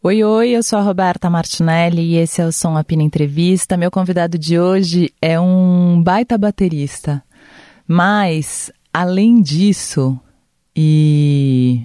Oi, 0.00 0.22
oi, 0.22 0.50
eu 0.50 0.62
sou 0.62 0.78
a 0.78 0.82
Roberta 0.82 1.28
Martinelli 1.28 2.02
e 2.02 2.16
esse 2.18 2.40
é 2.40 2.46
o 2.46 2.52
Som 2.52 2.76
Apina 2.76 3.02
Entrevista. 3.02 3.76
Meu 3.76 3.90
convidado 3.90 4.38
de 4.38 4.56
hoje 4.56 5.12
é 5.20 5.40
um 5.40 6.00
baita 6.00 6.38
baterista. 6.38 7.20
Mas, 7.84 8.70
além 8.92 9.42
disso, 9.42 10.16
e 10.74 11.84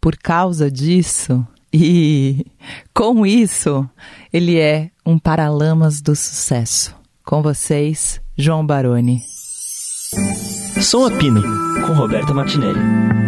por 0.00 0.16
causa 0.16 0.70
disso, 0.70 1.46
e 1.70 2.46
com 2.94 3.26
isso, 3.26 3.86
ele 4.32 4.58
é 4.58 4.90
um 5.04 5.18
paralamas 5.18 6.00
do 6.00 6.16
sucesso. 6.16 6.96
Com 7.22 7.42
vocês, 7.42 8.22
João 8.38 8.64
Baroni. 8.64 9.20
Som 10.80 11.04
Apina, 11.04 11.42
com 11.86 11.92
Roberta 11.92 12.32
Martinelli. 12.32 13.27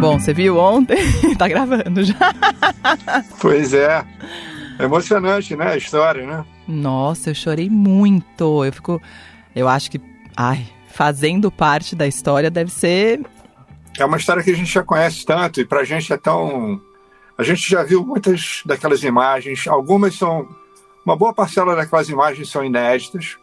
Bom, 0.00 0.18
você 0.18 0.32
viu 0.32 0.56
ontem? 0.56 0.96
tá 1.36 1.46
gravando 1.46 2.02
já. 2.02 2.14
Pois 3.38 3.74
é. 3.74 4.02
É 4.78 4.84
emocionante, 4.84 5.54
né? 5.54 5.72
A 5.72 5.76
história, 5.76 6.26
né? 6.26 6.42
Nossa, 6.66 7.28
eu 7.28 7.34
chorei 7.34 7.68
muito. 7.68 8.64
Eu 8.64 8.72
fico. 8.72 9.02
Eu 9.54 9.68
acho 9.68 9.90
que. 9.90 10.00
Ai, 10.34 10.66
fazendo 10.88 11.50
parte 11.50 11.94
da 11.94 12.06
história 12.06 12.50
deve 12.50 12.72
ser. 12.72 13.20
É 13.98 14.04
uma 14.06 14.16
história 14.16 14.42
que 14.42 14.50
a 14.50 14.56
gente 14.56 14.72
já 14.72 14.82
conhece 14.82 15.26
tanto 15.26 15.60
e 15.60 15.66
pra 15.66 15.84
gente 15.84 16.10
é 16.10 16.16
tão. 16.16 16.80
A 17.36 17.42
gente 17.42 17.68
já 17.68 17.82
viu 17.82 18.02
muitas 18.02 18.62
daquelas 18.64 19.04
imagens, 19.04 19.68
algumas 19.68 20.14
são. 20.14 20.48
Uma 21.04 21.14
boa 21.14 21.34
parcela 21.34 21.76
daquelas 21.76 22.08
imagens 22.08 22.48
são 22.48 22.64
inéditas, 22.64 23.36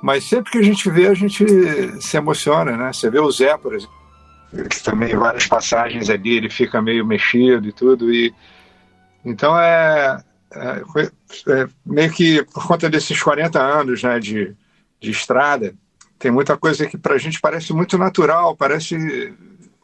mas 0.00 0.22
sempre 0.22 0.52
que 0.52 0.58
a 0.58 0.62
gente 0.62 0.88
vê, 0.88 1.08
a 1.08 1.14
gente 1.14 1.44
se 2.00 2.16
emociona, 2.16 2.76
né? 2.76 2.92
Você 2.92 3.10
vê 3.10 3.18
o 3.18 3.30
Zé, 3.32 3.56
por 3.56 3.74
exemplo 3.74 4.01
também 4.84 5.16
várias 5.16 5.46
passagens 5.46 6.10
ali, 6.10 6.36
ele 6.36 6.50
fica 6.50 6.82
meio 6.82 7.06
mexido 7.06 7.68
e 7.68 7.72
tudo. 7.72 8.12
E, 8.12 8.34
então 9.24 9.58
é, 9.58 10.22
é, 10.54 10.82
é 11.48 11.68
meio 11.84 12.10
que 12.12 12.44
por 12.44 12.66
conta 12.66 12.90
desses 12.90 13.20
40 13.22 13.60
anos 13.60 14.02
né, 14.02 14.18
de, 14.18 14.54
de 15.00 15.10
estrada, 15.10 15.74
tem 16.18 16.30
muita 16.30 16.56
coisa 16.56 16.86
que 16.86 16.98
para 16.98 17.14
a 17.14 17.18
gente 17.18 17.40
parece 17.40 17.72
muito 17.72 17.98
natural, 17.98 18.56
parece, 18.56 19.34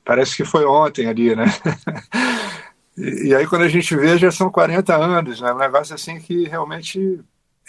parece 0.05 0.37
que 0.37 0.45
foi 0.45 0.65
ontem 0.65 1.07
ali, 1.07 1.35
né? 1.35 1.47
e, 2.97 3.29
e, 3.29 3.35
aí 3.35 3.47
quando 3.47 3.63
a 3.63 3.69
gente 3.69 3.97
vê 3.97 4.17
já 4.19 4.31
são 4.31 4.51
40 4.51 4.95
anos, 4.95 5.41
né? 5.41 5.53
Um 5.53 5.59
negócio 5.59 5.95
assim 5.95 6.21
que 6.21 6.45
realmente 6.47 7.21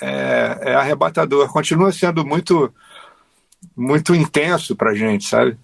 é, 0.01 0.59
é 0.61 0.75
arrebatador. 0.75 1.51
Continua 1.51 1.91
sendo 1.91 2.25
muito, 2.25 2.71
muito 3.75 4.13
intenso 4.13 4.75
para 4.75 4.91
a 4.91 4.95
gente, 4.95 5.25
sabe? 5.25 5.57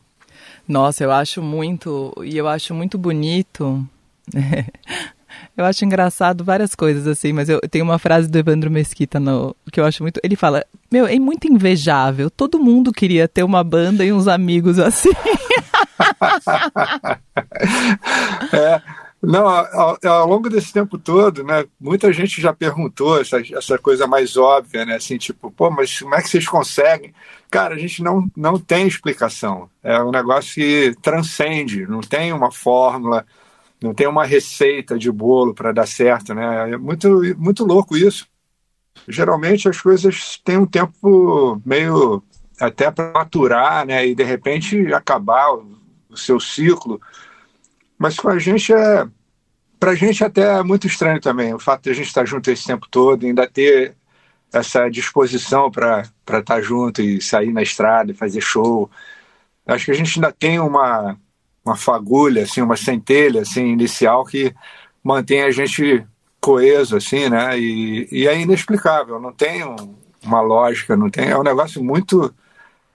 Nossa, 0.67 1.03
eu 1.03 1.11
acho 1.11 1.41
muito, 1.41 2.13
e 2.23 2.38
eu 2.38 2.47
acho 2.47 2.73
muito 2.73 2.97
bonito. 2.97 3.88
eu 5.55 5.63
acho 5.63 5.85
engraçado 5.85 6.44
várias 6.44 6.73
coisas 6.73 7.07
assim, 7.07 7.31
mas 7.31 7.49
eu 7.49 7.61
tenho 7.69 7.85
uma 7.85 7.99
frase 7.99 8.27
do 8.27 8.38
Evandro 8.38 8.72
Mesquita 8.72 9.19
no, 9.19 9.55
que 9.72 9.80
eu 9.80 9.85
acho 9.85 10.02
muito. 10.02 10.19
Ele 10.23 10.35
fala: 10.35 10.66
Meu, 10.91 11.05
é 11.05 11.19
muito 11.19 11.47
invejável. 11.47 12.30
Todo 12.30 12.59
mundo 12.59 12.91
queria 12.91 13.27
ter 13.27 13.44
uma 13.44 13.63
banda 13.63 14.03
e 14.03 14.11
uns 14.11 14.27
amigos 14.27 14.80
assim. 14.80 15.11
é. 18.52 18.81
Não, 19.26 19.48
ao, 19.48 19.98
ao, 20.04 20.28
longo 20.28 20.50
desse 20.50 20.72
tempo 20.72 20.98
todo, 20.98 21.44
né, 21.44 21.66
muita 21.80 22.14
gente 22.14 22.42
já 22.42 22.54
perguntou 22.54 23.20
essa, 23.20 23.40
essa 23.40 23.78
coisa 23.78 24.06
mais 24.06 24.38
óbvia, 24.38 24.86
né, 24.86 24.95
assim, 24.95 25.18
tipo, 25.18 25.50
pô, 25.52 25.72
mas 25.72 26.00
como 26.00 26.16
é 26.16 26.22
que 26.22 26.30
vocês 26.30 26.48
conseguem? 26.48 27.14
Cara, 27.50 27.76
a 27.76 27.78
gente 27.78 28.03
não, 28.03 28.30
não 28.36 28.59
tem 28.59 28.88
explicação. 28.88 29.70
É 29.81 30.02
um 30.02 30.12
negócio 30.12 30.56
que 30.56 30.96
transcende, 31.02 31.88
não 31.88 32.02
tem 32.02 32.34
uma 32.34 32.52
fórmula, 32.52 33.26
não 33.81 33.94
tem 33.94 34.08
uma 34.08 34.26
receita 34.26 34.98
de 34.98 35.12
bolo 35.12 35.53
para 35.53 35.72
dar 35.72 35.88
certo, 35.88 36.34
né? 36.34 36.72
É 36.72 36.78
muito, 36.78 37.22
muito 37.38 37.66
louco 37.66 37.97
isso. 37.97 38.28
Geralmente 39.08 39.69
as 39.69 39.80
coisas 39.80 40.40
têm 40.44 40.58
um 40.58 40.66
tempo 40.66 41.62
meio 41.66 42.24
até 42.59 42.90
para 42.90 43.12
maturar, 43.12 43.85
né, 43.85 44.08
e 44.08 44.16
de 44.16 44.24
repente 44.24 44.94
acabar 44.94 45.53
o, 45.53 45.78
o 46.09 46.18
seu 46.18 46.40
ciclo. 46.40 47.02
Mas 47.97 48.17
com 48.17 48.29
a 48.29 48.39
gente 48.39 48.73
é 48.73 49.07
para 49.79 49.91
a 49.91 49.95
gente 49.95 50.23
até 50.23 50.57
é 50.57 50.63
muito 50.63 50.88
estranho 50.88 51.19
também 51.19 51.53
o 51.53 51.59
fato 51.59 51.83
de 51.83 51.89
a 51.91 51.94
gente 51.94 52.07
estar 52.07 52.25
junto 52.25 52.50
esse 52.50 52.66
tempo 52.66 52.88
todo, 52.89 53.25
ainda 53.25 53.47
ter 53.47 53.95
essa 54.51 54.89
disposição 54.89 55.69
para 55.69 56.01
estar 56.01 56.41
tá 56.44 56.61
junto 56.61 57.01
e 57.01 57.22
sair 57.22 57.51
na 57.51 57.61
estrada 57.61 58.11
e 58.11 58.16
fazer 58.16 58.41
show. 58.41 58.89
Acho 59.66 59.85
que 59.85 59.91
a 59.91 59.95
gente 59.95 60.17
ainda 60.17 60.31
tem 60.31 60.59
uma, 60.59 61.17
uma 61.63 61.75
fagulha, 61.75 62.44
assim, 62.44 62.61
uma 62.61 62.78
centelha 62.78 63.41
assim, 63.41 63.67
inicial 63.67 64.25
que 64.25 64.55
mantém 65.03 65.44
a 65.44 65.51
gente 65.51 66.05
coeso, 66.39 66.95
assim, 66.95 67.29
né? 67.29 67.59
E, 67.59 68.07
e 68.11 68.28
é 68.28 68.39
inexplicável, 68.39 69.19
não 69.19 69.34
tem 69.34 69.66
um, 69.66 69.95
uma 70.23 70.41
lógica, 70.41 70.95
não 70.95 71.09
tem. 71.09 71.29
É 71.29 71.38
um 71.38 71.44
negócio 71.44 71.84
muito 71.84 72.34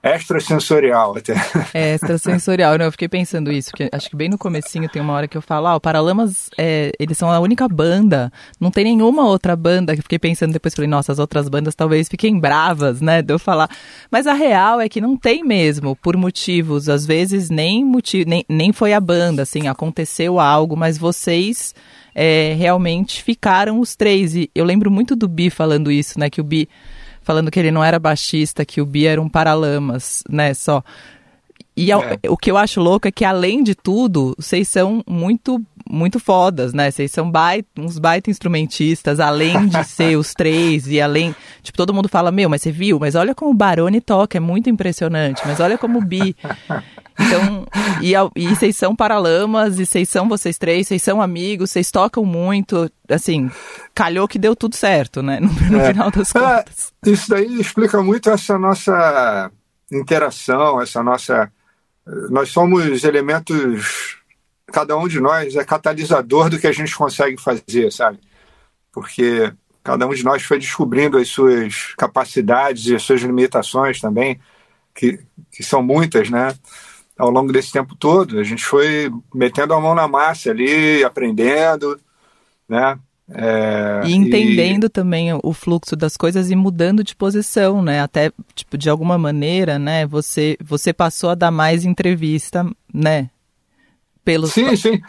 extrasensorial 0.03 1.15
até. 1.15 1.33
É, 1.73 1.93
extrasensorial, 1.93 2.77
né? 2.77 2.85
Eu 2.85 2.91
fiquei 2.91 3.07
pensando 3.07 3.51
isso, 3.51 3.69
porque 3.69 3.89
acho 3.91 4.09
que 4.09 4.15
bem 4.15 4.29
no 4.29 4.37
comecinho 4.37 4.89
tem 4.89 5.01
uma 5.01 5.13
hora 5.13 5.27
que 5.27 5.37
eu 5.37 5.41
falo, 5.41 5.67
ah, 5.67 5.75
o 5.75 5.79
Paralamas, 5.79 6.49
é, 6.57 6.91
eles 6.99 7.17
são 7.17 7.31
a 7.31 7.39
única 7.39 7.67
banda, 7.67 8.31
não 8.59 8.71
tem 8.71 8.83
nenhuma 8.83 9.27
outra 9.27 9.55
banda, 9.55 9.95
que 9.95 10.01
fiquei 10.01 10.17
pensando 10.17 10.53
depois, 10.53 10.73
falei, 10.73 10.89
nossa, 10.89 11.11
as 11.11 11.19
outras 11.19 11.47
bandas 11.47 11.75
talvez 11.75 12.07
fiquem 12.09 12.39
bravas, 12.39 12.99
né, 12.99 13.21
de 13.21 13.31
eu 13.33 13.37
falar. 13.37 13.69
Mas 14.09 14.25
a 14.25 14.33
real 14.33 14.81
é 14.81 14.89
que 14.89 14.99
não 14.99 15.15
tem 15.15 15.43
mesmo, 15.43 15.95
por 15.95 16.17
motivos, 16.17 16.89
às 16.89 17.05
vezes 17.05 17.49
nem 17.49 17.85
motivo, 17.85 18.29
nem, 18.29 18.43
nem 18.49 18.73
foi 18.73 18.93
a 18.93 18.99
banda, 18.99 19.43
assim, 19.43 19.67
aconteceu 19.67 20.39
algo, 20.39 20.75
mas 20.75 20.97
vocês... 20.97 21.73
É, 22.13 22.55
realmente 22.57 23.23
ficaram 23.23 23.79
os 23.79 23.95
três. 23.95 24.35
E 24.35 24.51
eu 24.53 24.65
lembro 24.65 24.91
muito 24.91 25.15
do 25.15 25.29
Bi 25.29 25.49
falando 25.49 25.89
isso, 25.89 26.19
né? 26.19 26.29
Que 26.29 26.41
o 26.41 26.43
Bi 26.43 26.67
falando 27.21 27.51
que 27.51 27.59
ele 27.59 27.71
não 27.71 27.83
era 27.83 27.99
baixista, 27.99 28.65
que 28.65 28.81
o 28.81 28.85
Bia 28.85 29.11
era 29.11 29.21
um 29.21 29.29
paralamas, 29.29 30.23
né, 30.29 30.53
só. 30.53 30.83
E 31.75 31.91
é. 31.91 31.95
o 32.29 32.35
que 32.35 32.51
eu 32.51 32.57
acho 32.57 32.81
louco 32.81 33.07
é 33.07 33.11
que, 33.11 33.23
além 33.23 33.63
de 33.63 33.73
tudo, 33.73 34.35
vocês 34.37 34.67
são 34.67 35.01
muito, 35.07 35.61
muito 35.89 36.19
fodas, 36.19 36.73
né? 36.73 36.91
Vocês 36.91 37.11
são 37.11 37.31
baita, 37.31 37.69
uns 37.79 37.97
baita 37.97 38.29
instrumentistas, 38.29 39.19
além 39.19 39.67
de 39.67 39.83
ser 39.87 40.17
os 40.17 40.33
três, 40.33 40.87
e 40.87 40.99
além. 40.99 41.33
Tipo, 41.63 41.77
todo 41.77 41.93
mundo 41.93 42.09
fala, 42.09 42.31
meu, 42.31 42.49
mas 42.49 42.61
você 42.61 42.71
viu? 42.71 42.99
Mas 42.99 43.15
olha 43.15 43.33
como 43.33 43.51
o 43.51 43.55
Barone 43.55 44.01
toca, 44.01 44.37
é 44.37 44.41
muito 44.41 44.69
impressionante. 44.69 45.41
Mas 45.45 45.59
olha 45.59 45.77
como 45.77 45.99
o 45.99 46.05
Bi. 46.05 46.35
Então, 47.25 47.65
e, 48.01 48.13
e 48.35 48.47
vocês 48.47 48.75
são 48.75 48.95
paralamas, 48.95 49.79
e 49.79 49.85
vocês 49.85 50.09
são 50.09 50.27
vocês 50.27 50.57
três, 50.57 50.87
vocês 50.87 51.01
são 51.01 51.21
amigos, 51.21 51.71
vocês 51.71 51.91
tocam 51.91 52.25
muito, 52.25 52.89
assim, 53.09 53.49
calhou 53.93 54.27
que 54.27 54.39
deu 54.39 54.55
tudo 54.55 54.75
certo, 54.75 55.21
né? 55.21 55.39
No, 55.39 55.49
no 55.69 55.79
é. 55.79 55.91
final 55.91 56.11
das 56.11 56.35
é, 56.35 56.39
contas. 56.39 56.93
É, 57.05 57.09
isso 57.09 57.29
daí 57.29 57.59
explica 57.59 58.01
muito 58.01 58.29
essa 58.29 58.57
nossa 58.57 59.51
interação, 59.91 60.81
essa 60.81 61.03
nossa. 61.03 61.51
Nós 62.29 62.49
somos 62.49 63.03
elementos. 63.03 64.17
Cada 64.71 64.97
um 64.97 65.07
de 65.07 65.19
nós 65.19 65.55
é 65.55 65.63
catalisador 65.65 66.49
do 66.49 66.57
que 66.57 66.65
a 66.65 66.71
gente 66.71 66.95
consegue 66.95 67.39
fazer, 67.39 67.91
sabe? 67.91 68.19
Porque 68.91 69.51
cada 69.83 70.07
um 70.07 70.13
de 70.13 70.23
nós 70.23 70.43
foi 70.43 70.57
descobrindo 70.57 71.17
as 71.17 71.27
suas 71.27 71.93
capacidades 71.97 72.85
e 72.87 72.95
as 72.95 73.03
suas 73.03 73.21
limitações 73.21 73.99
também, 73.99 74.39
que, 74.95 75.19
que 75.51 75.61
são 75.61 75.83
muitas, 75.83 76.29
né? 76.29 76.55
Ao 77.21 77.29
longo 77.29 77.53
desse 77.53 77.71
tempo 77.71 77.95
todo. 77.95 78.39
A 78.39 78.43
gente 78.43 78.65
foi 78.65 79.11
metendo 79.33 79.73
a 79.73 79.79
mão 79.79 79.93
na 79.93 80.07
massa 80.07 80.49
ali, 80.49 81.03
aprendendo, 81.03 81.99
né? 82.67 82.97
É, 83.33 84.01
e 84.05 84.13
entendendo 84.13 84.85
e... 84.85 84.89
também 84.89 85.29
o 85.41 85.53
fluxo 85.53 85.95
das 85.95 86.17
coisas 86.17 86.49
e 86.49 86.55
mudando 86.55 87.03
de 87.03 87.15
posição, 87.15 87.81
né? 87.81 88.01
Até, 88.01 88.31
tipo, 88.55 88.77
de 88.77 88.89
alguma 88.89 89.17
maneira, 89.17 89.77
né? 89.77 90.05
Você, 90.07 90.57
você 90.61 90.91
passou 90.91 91.29
a 91.29 91.35
dar 91.35 91.51
mais 91.51 91.85
entrevista, 91.85 92.69
né? 92.91 93.29
Pelos... 94.25 94.51
Sim, 94.51 94.75
sim. 94.75 94.99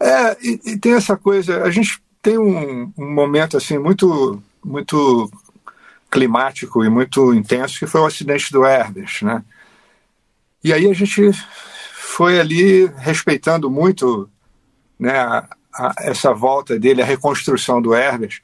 É, 0.00 0.36
e, 0.42 0.60
e 0.72 0.78
tem 0.78 0.94
essa 0.94 1.16
coisa, 1.16 1.62
a 1.62 1.70
gente 1.70 2.02
tem 2.22 2.38
um, 2.38 2.90
um 2.98 3.14
momento, 3.14 3.58
assim, 3.58 3.78
muito, 3.78 4.42
muito 4.64 5.30
climático 6.10 6.82
e 6.82 6.88
muito 6.88 7.34
intenso, 7.34 7.78
que 7.78 7.86
foi 7.86 8.00
o 8.00 8.06
acidente 8.06 8.50
do 8.50 8.64
Herbert, 8.64 9.18
né? 9.22 9.44
E 10.62 10.72
aí 10.72 10.90
a 10.90 10.94
gente 10.94 11.30
foi 11.92 12.38
ali 12.38 12.86
respeitando 12.98 13.70
muito 13.70 14.28
né, 14.98 15.18
a, 15.18 15.48
a, 15.72 15.94
essa 16.00 16.34
volta 16.34 16.78
dele, 16.78 17.02
a 17.02 17.06
reconstrução 17.06 17.80
do 17.80 17.94
Herbert. 17.94 18.40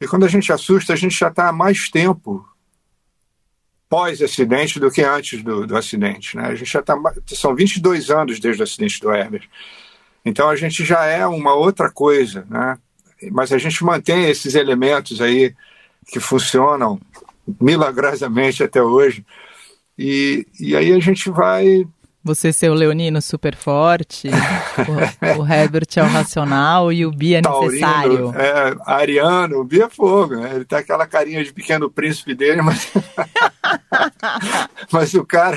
E 0.00 0.06
quando 0.08 0.24
a 0.24 0.28
gente 0.28 0.52
assusta, 0.52 0.92
a 0.92 0.96
gente 0.96 1.16
já 1.16 1.28
está 1.28 1.48
há 1.48 1.52
mais 1.52 1.88
tempo 1.88 2.44
pós-acidente 3.88 4.80
do 4.80 4.90
que 4.90 5.02
antes 5.02 5.42
do, 5.42 5.66
do 5.66 5.76
acidente. 5.76 6.36
Né? 6.36 6.46
A 6.46 6.54
gente 6.54 6.72
já 6.72 6.80
está. 6.80 6.96
São 7.26 7.54
22 7.54 8.10
anos 8.10 8.40
desde 8.40 8.62
o 8.62 8.64
acidente 8.64 8.98
do 9.00 9.12
Herbert. 9.12 9.48
Então 10.24 10.48
a 10.48 10.56
gente 10.56 10.84
já 10.84 11.04
é 11.04 11.26
uma 11.26 11.54
outra 11.54 11.90
coisa, 11.90 12.46
né? 12.48 12.78
Mas 13.30 13.52
a 13.52 13.58
gente 13.58 13.84
mantém 13.84 14.28
esses 14.28 14.54
elementos 14.54 15.20
aí 15.20 15.54
que 16.08 16.18
funcionam 16.18 17.00
milagrosamente 17.60 18.62
até 18.62 18.82
hoje 18.82 19.24
E, 19.98 20.46
e 20.58 20.76
aí 20.76 20.92
a 20.92 20.98
gente 20.98 21.30
vai 21.30 21.86
você 22.24 22.52
ser 22.52 22.70
o 22.70 22.74
leonino 22.74 23.20
super 23.20 23.56
forte, 23.56 24.28
o, 24.28 25.40
o 25.42 25.52
Herbert 25.52 25.88
é 25.96 26.02
o 26.02 26.06
racional 26.06 26.92
e 26.92 27.04
o 27.04 27.10
Bia 27.10 27.38
é 27.38 27.42
necessário. 27.42 28.32
É, 28.36 28.76
ariano, 28.86 29.58
o 29.58 29.64
Bia 29.64 29.86
é 29.86 29.90
fogo, 29.90 30.36
né? 30.36 30.52
Ele 30.54 30.64
tem 30.64 30.78
aquela 30.78 31.04
carinha 31.04 31.42
de 31.42 31.52
pequeno 31.52 31.90
príncipe 31.90 32.32
dele, 32.32 32.62
mas. 32.62 32.92
mas 34.92 35.14
o 35.14 35.24
cara 35.24 35.56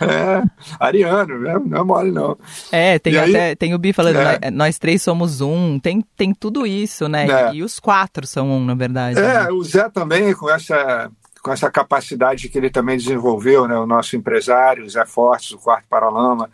é 0.00 0.42
ariano, 0.78 1.40
né? 1.40 1.60
não 1.66 1.80
é 1.80 1.84
mole, 1.84 2.12
não. 2.12 2.38
É, 2.70 2.96
tem 3.00 3.14
e 3.14 3.18
até 3.18 3.48
aí, 3.48 3.56
tem 3.56 3.74
o 3.74 3.78
Bia 3.78 3.92
falando, 3.92 4.16
é, 4.16 4.38
nós, 4.48 4.52
nós, 4.52 4.78
três 4.78 5.02
somos 5.02 5.40
um, 5.40 5.80
tem, 5.80 6.04
tem 6.16 6.32
tudo 6.32 6.64
isso, 6.64 7.08
né? 7.08 7.26
É. 7.28 7.54
E 7.54 7.64
os 7.64 7.80
quatro 7.80 8.28
são 8.28 8.48
um, 8.48 8.64
na 8.64 8.76
verdade. 8.76 9.18
É, 9.18 9.44
né? 9.44 9.50
o 9.50 9.60
Zé 9.64 9.88
também, 9.88 10.32
com 10.34 10.48
essa 10.48 11.10
com 11.42 11.52
essa 11.52 11.70
capacidade 11.70 12.48
que 12.48 12.58
ele 12.58 12.70
também 12.70 12.96
desenvolveu, 12.96 13.66
né, 13.66 13.76
o 13.76 13.86
nosso 13.86 14.16
empresário, 14.16 14.88
Zé 14.88 15.04
Fortes, 15.06 15.52
o 15.52 15.58
Quarto 15.58 15.86
Paralama, 15.88 16.50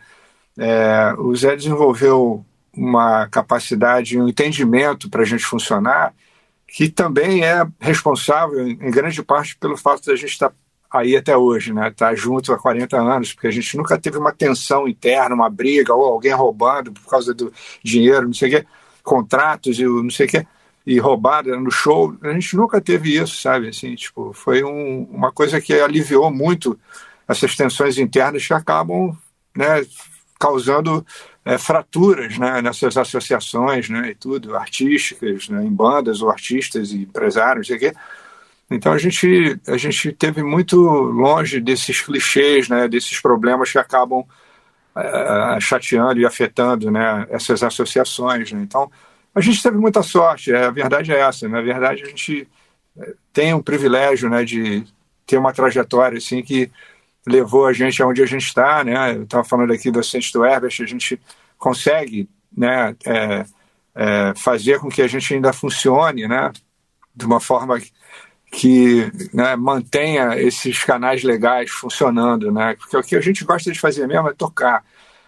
é, 0.57 1.13
o 1.17 1.35
Zé 1.35 1.55
desenvolveu 1.55 2.45
uma 2.73 3.27
capacidade, 3.27 4.19
um 4.19 4.27
entendimento 4.27 5.09
para 5.09 5.21
a 5.21 5.25
gente 5.25 5.43
funcionar, 5.43 6.13
que 6.67 6.89
também 6.89 7.43
é 7.43 7.65
responsável, 7.79 8.67
em 8.67 8.91
grande 8.91 9.21
parte, 9.23 9.57
pelo 9.57 9.77
fato 9.77 10.03
de 10.03 10.11
a 10.11 10.15
gente 10.15 10.31
estar 10.31 10.49
tá 10.49 10.55
aí 10.91 11.15
até 11.15 11.35
hoje, 11.35 11.73
né? 11.73 11.91
Tá 11.95 12.13
junto 12.13 12.53
há 12.53 12.57
40 12.57 12.97
anos, 12.97 13.33
porque 13.33 13.47
a 13.47 13.51
gente 13.51 13.75
nunca 13.77 13.97
teve 13.97 14.17
uma 14.17 14.31
tensão 14.31 14.87
interna, 14.87 15.33
uma 15.33 15.49
briga, 15.49 15.93
ou 15.93 16.05
alguém 16.05 16.33
roubando 16.33 16.91
por 16.91 17.09
causa 17.09 17.33
do 17.33 17.51
dinheiro, 17.83 18.27
não 18.27 18.33
sei 18.33 18.49
o 18.49 18.51
quê, 18.51 18.67
contratos 19.03 19.79
e 19.79 19.85
não 19.85 20.09
sei 20.09 20.27
o 20.27 20.29
quê 20.29 20.47
e 20.87 20.99
roubada 20.99 21.59
no 21.59 21.69
show. 21.69 22.15
A 22.23 22.31
gente 22.31 22.55
nunca 22.55 22.79
teve 22.79 23.13
isso, 23.17 23.41
sabe? 23.41 23.67
Assim, 23.67 23.93
tipo, 23.93 24.31
foi 24.31 24.63
um, 24.63 25.03
uma 25.11 25.33
coisa 25.33 25.59
que 25.59 25.73
aliviou 25.73 26.31
muito 26.31 26.79
essas 27.27 27.57
tensões 27.57 27.97
internas 27.97 28.47
que 28.47 28.53
acabam 28.53 29.11
né, 29.53 29.85
causando 30.39 31.05
é, 31.43 31.57
fraturas 31.57 32.37
né, 32.37 32.61
nessas 32.61 32.95
associações 32.95 33.89
né, 33.89 34.11
e 34.11 34.15
tudo, 34.15 34.55
artísticas, 34.55 35.49
né, 35.49 35.61
em 35.61 35.69
bandas 35.69 36.21
ou 36.21 36.29
artistas 36.29 36.93
e 36.93 36.99
empresários, 36.99 37.67
não 37.67 37.77
sei 37.77 37.89
o 37.89 37.91
quê. 37.91 37.99
Então 38.71 38.93
a 38.93 38.97
gente, 38.97 39.59
a 39.67 39.75
gente 39.75 40.13
teve 40.13 40.41
muito 40.41 40.77
longe 40.79 41.59
desses 41.59 41.99
clichês, 41.99 42.69
né, 42.69 42.87
desses 42.87 43.19
problemas 43.19 43.69
que 43.69 43.77
acabam 43.77 44.23
é, 44.95 45.59
chateando 45.59 46.21
e 46.21 46.25
afetando 46.25 46.89
né, 46.89 47.27
essas 47.29 47.61
associações. 47.61 48.53
Né? 48.53 48.61
Então 48.61 48.89
a 49.37 49.41
gente 49.41 49.61
teve 49.61 49.77
muita 49.77 50.01
sorte, 50.01 50.51
é, 50.51 50.65
a 50.65 50.71
verdade 50.71 51.11
é 51.11 51.19
essa. 51.19 51.47
Na 51.47 51.61
verdade, 51.61 52.01
a 52.01 52.07
gente 52.07 52.47
é, 52.99 53.13
tem 53.31 53.53
um 53.53 53.61
privilégio 53.61 54.27
né, 54.31 54.43
de 54.43 54.83
ter 55.27 55.37
uma 55.37 55.53
trajetória 55.53 56.17
assim 56.17 56.41
que 56.41 56.71
levou 57.25 57.67
a 57.67 57.73
gente 57.73 58.01
aonde 58.01 58.23
a 58.23 58.25
gente 58.25 58.47
está. 58.47 58.83
Né? 58.83 59.15
Eu 59.15 59.23
estava 59.23 59.43
falando 59.43 59.71
aqui 59.71 59.91
do 59.91 60.03
Centro 60.03 60.31
do 60.33 60.45
Herbert, 60.45 60.73
a 60.79 60.85
gente 60.87 61.21
consegue 61.55 62.27
né, 62.55 62.95
é, 63.05 63.45
é, 63.93 64.33
fazer 64.35 64.79
com 64.79 64.89
que 64.89 65.03
a 65.03 65.07
gente 65.07 65.31
ainda 65.31 65.53
funcione 65.53 66.27
né, 66.27 66.51
de 67.15 67.25
uma 67.27 67.39
forma 67.39 67.79
que 68.51 69.11
né, 69.31 69.55
mantenha 69.55 70.35
esses 70.35 70.83
canais 70.83 71.21
legais 71.21 71.69
funcionando, 71.69 72.51
né? 72.51 72.75
Porque 72.79 72.97
o 72.97 73.03
que 73.03 73.15
a 73.15 73.21
gente 73.21 73.43
gosta 73.43 73.71
de 73.71 73.77
fazer 73.77 74.07
mesmo 74.07 74.29
é 74.29 74.33
tocar. 74.33 74.83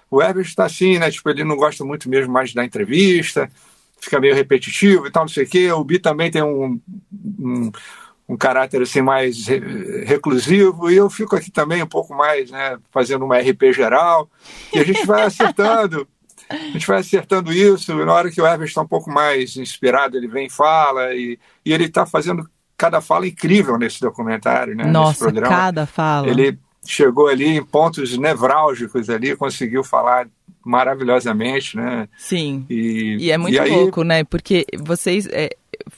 O 0.09 0.19
Herbert 0.19 0.47
está 0.47 0.65
assim, 0.65 0.97
né? 0.97 1.11
Tipo, 1.11 1.29
ele 1.29 1.43
não 1.43 1.57
gosta 1.57 1.83
muito 1.83 2.09
mesmo 2.09 2.31
mais 2.31 2.53
da 2.53 2.63
entrevista, 2.63 3.51
fica 3.99 4.19
meio 4.19 4.35
repetitivo 4.35 5.07
e 5.07 5.11
tal, 5.11 5.23
não 5.23 5.29
sei 5.29 5.43
o 5.43 5.47
quê. 5.47 5.71
O 5.71 5.83
Bi 5.83 5.99
também 5.99 6.31
tem 6.31 6.43
um, 6.43 6.79
um, 7.39 7.71
um 8.27 8.37
caráter 8.37 8.81
assim 8.81 9.01
mais 9.01 9.47
reclusivo 10.05 10.89
e 10.89 10.95
eu 10.95 11.09
fico 11.09 11.35
aqui 11.35 11.51
também 11.51 11.81
um 11.81 11.87
pouco 11.87 12.13
mais, 12.13 12.51
né, 12.51 12.77
fazendo 12.91 13.25
uma 13.25 13.39
RP 13.39 13.73
geral 13.73 14.29
e 14.73 14.79
a 14.79 14.83
gente 14.83 15.05
vai 15.05 15.23
acertando. 15.23 16.07
A 16.49 16.55
gente 16.55 16.87
vai 16.87 16.99
acertando 16.99 17.53
isso. 17.53 17.93
Na 18.05 18.13
hora 18.13 18.31
que 18.31 18.41
o 18.41 18.47
Herbert 18.47 18.67
está 18.67 18.81
um 18.81 18.87
pouco 18.87 19.11
mais 19.11 19.55
inspirado, 19.55 20.17
ele 20.17 20.27
vem 20.27 20.47
e 20.47 20.49
fala 20.49 21.13
e, 21.13 21.37
e 21.63 21.71
ele 21.71 21.85
está 21.85 22.07
fazendo 22.07 22.49
cada 22.75 23.01
fala 23.01 23.27
incrível 23.27 23.77
nesse 23.77 23.99
documentário, 23.99 24.75
né? 24.75 24.85
Nossa, 24.85 25.09
nesse 25.09 25.23
programa. 25.23 25.55
cada 25.55 25.85
fala. 25.85 26.27
Ele 26.27 26.57
chegou 26.85 27.27
ali 27.27 27.45
em 27.45 27.63
pontos 27.63 28.17
nevrálgicos 28.17 29.09
ali, 29.09 29.35
conseguiu 29.35 29.83
falar 29.83 30.27
maravilhosamente, 30.65 31.75
né? 31.75 32.07
Sim. 32.17 32.65
E, 32.69 33.17
e 33.19 33.31
é 33.31 33.37
muito 33.37 33.55
e 33.55 33.59
aí... 33.59 33.69
louco, 33.69 34.03
né? 34.03 34.23
Porque 34.23 34.65
vocês, 34.79 35.27
é, 35.31 35.49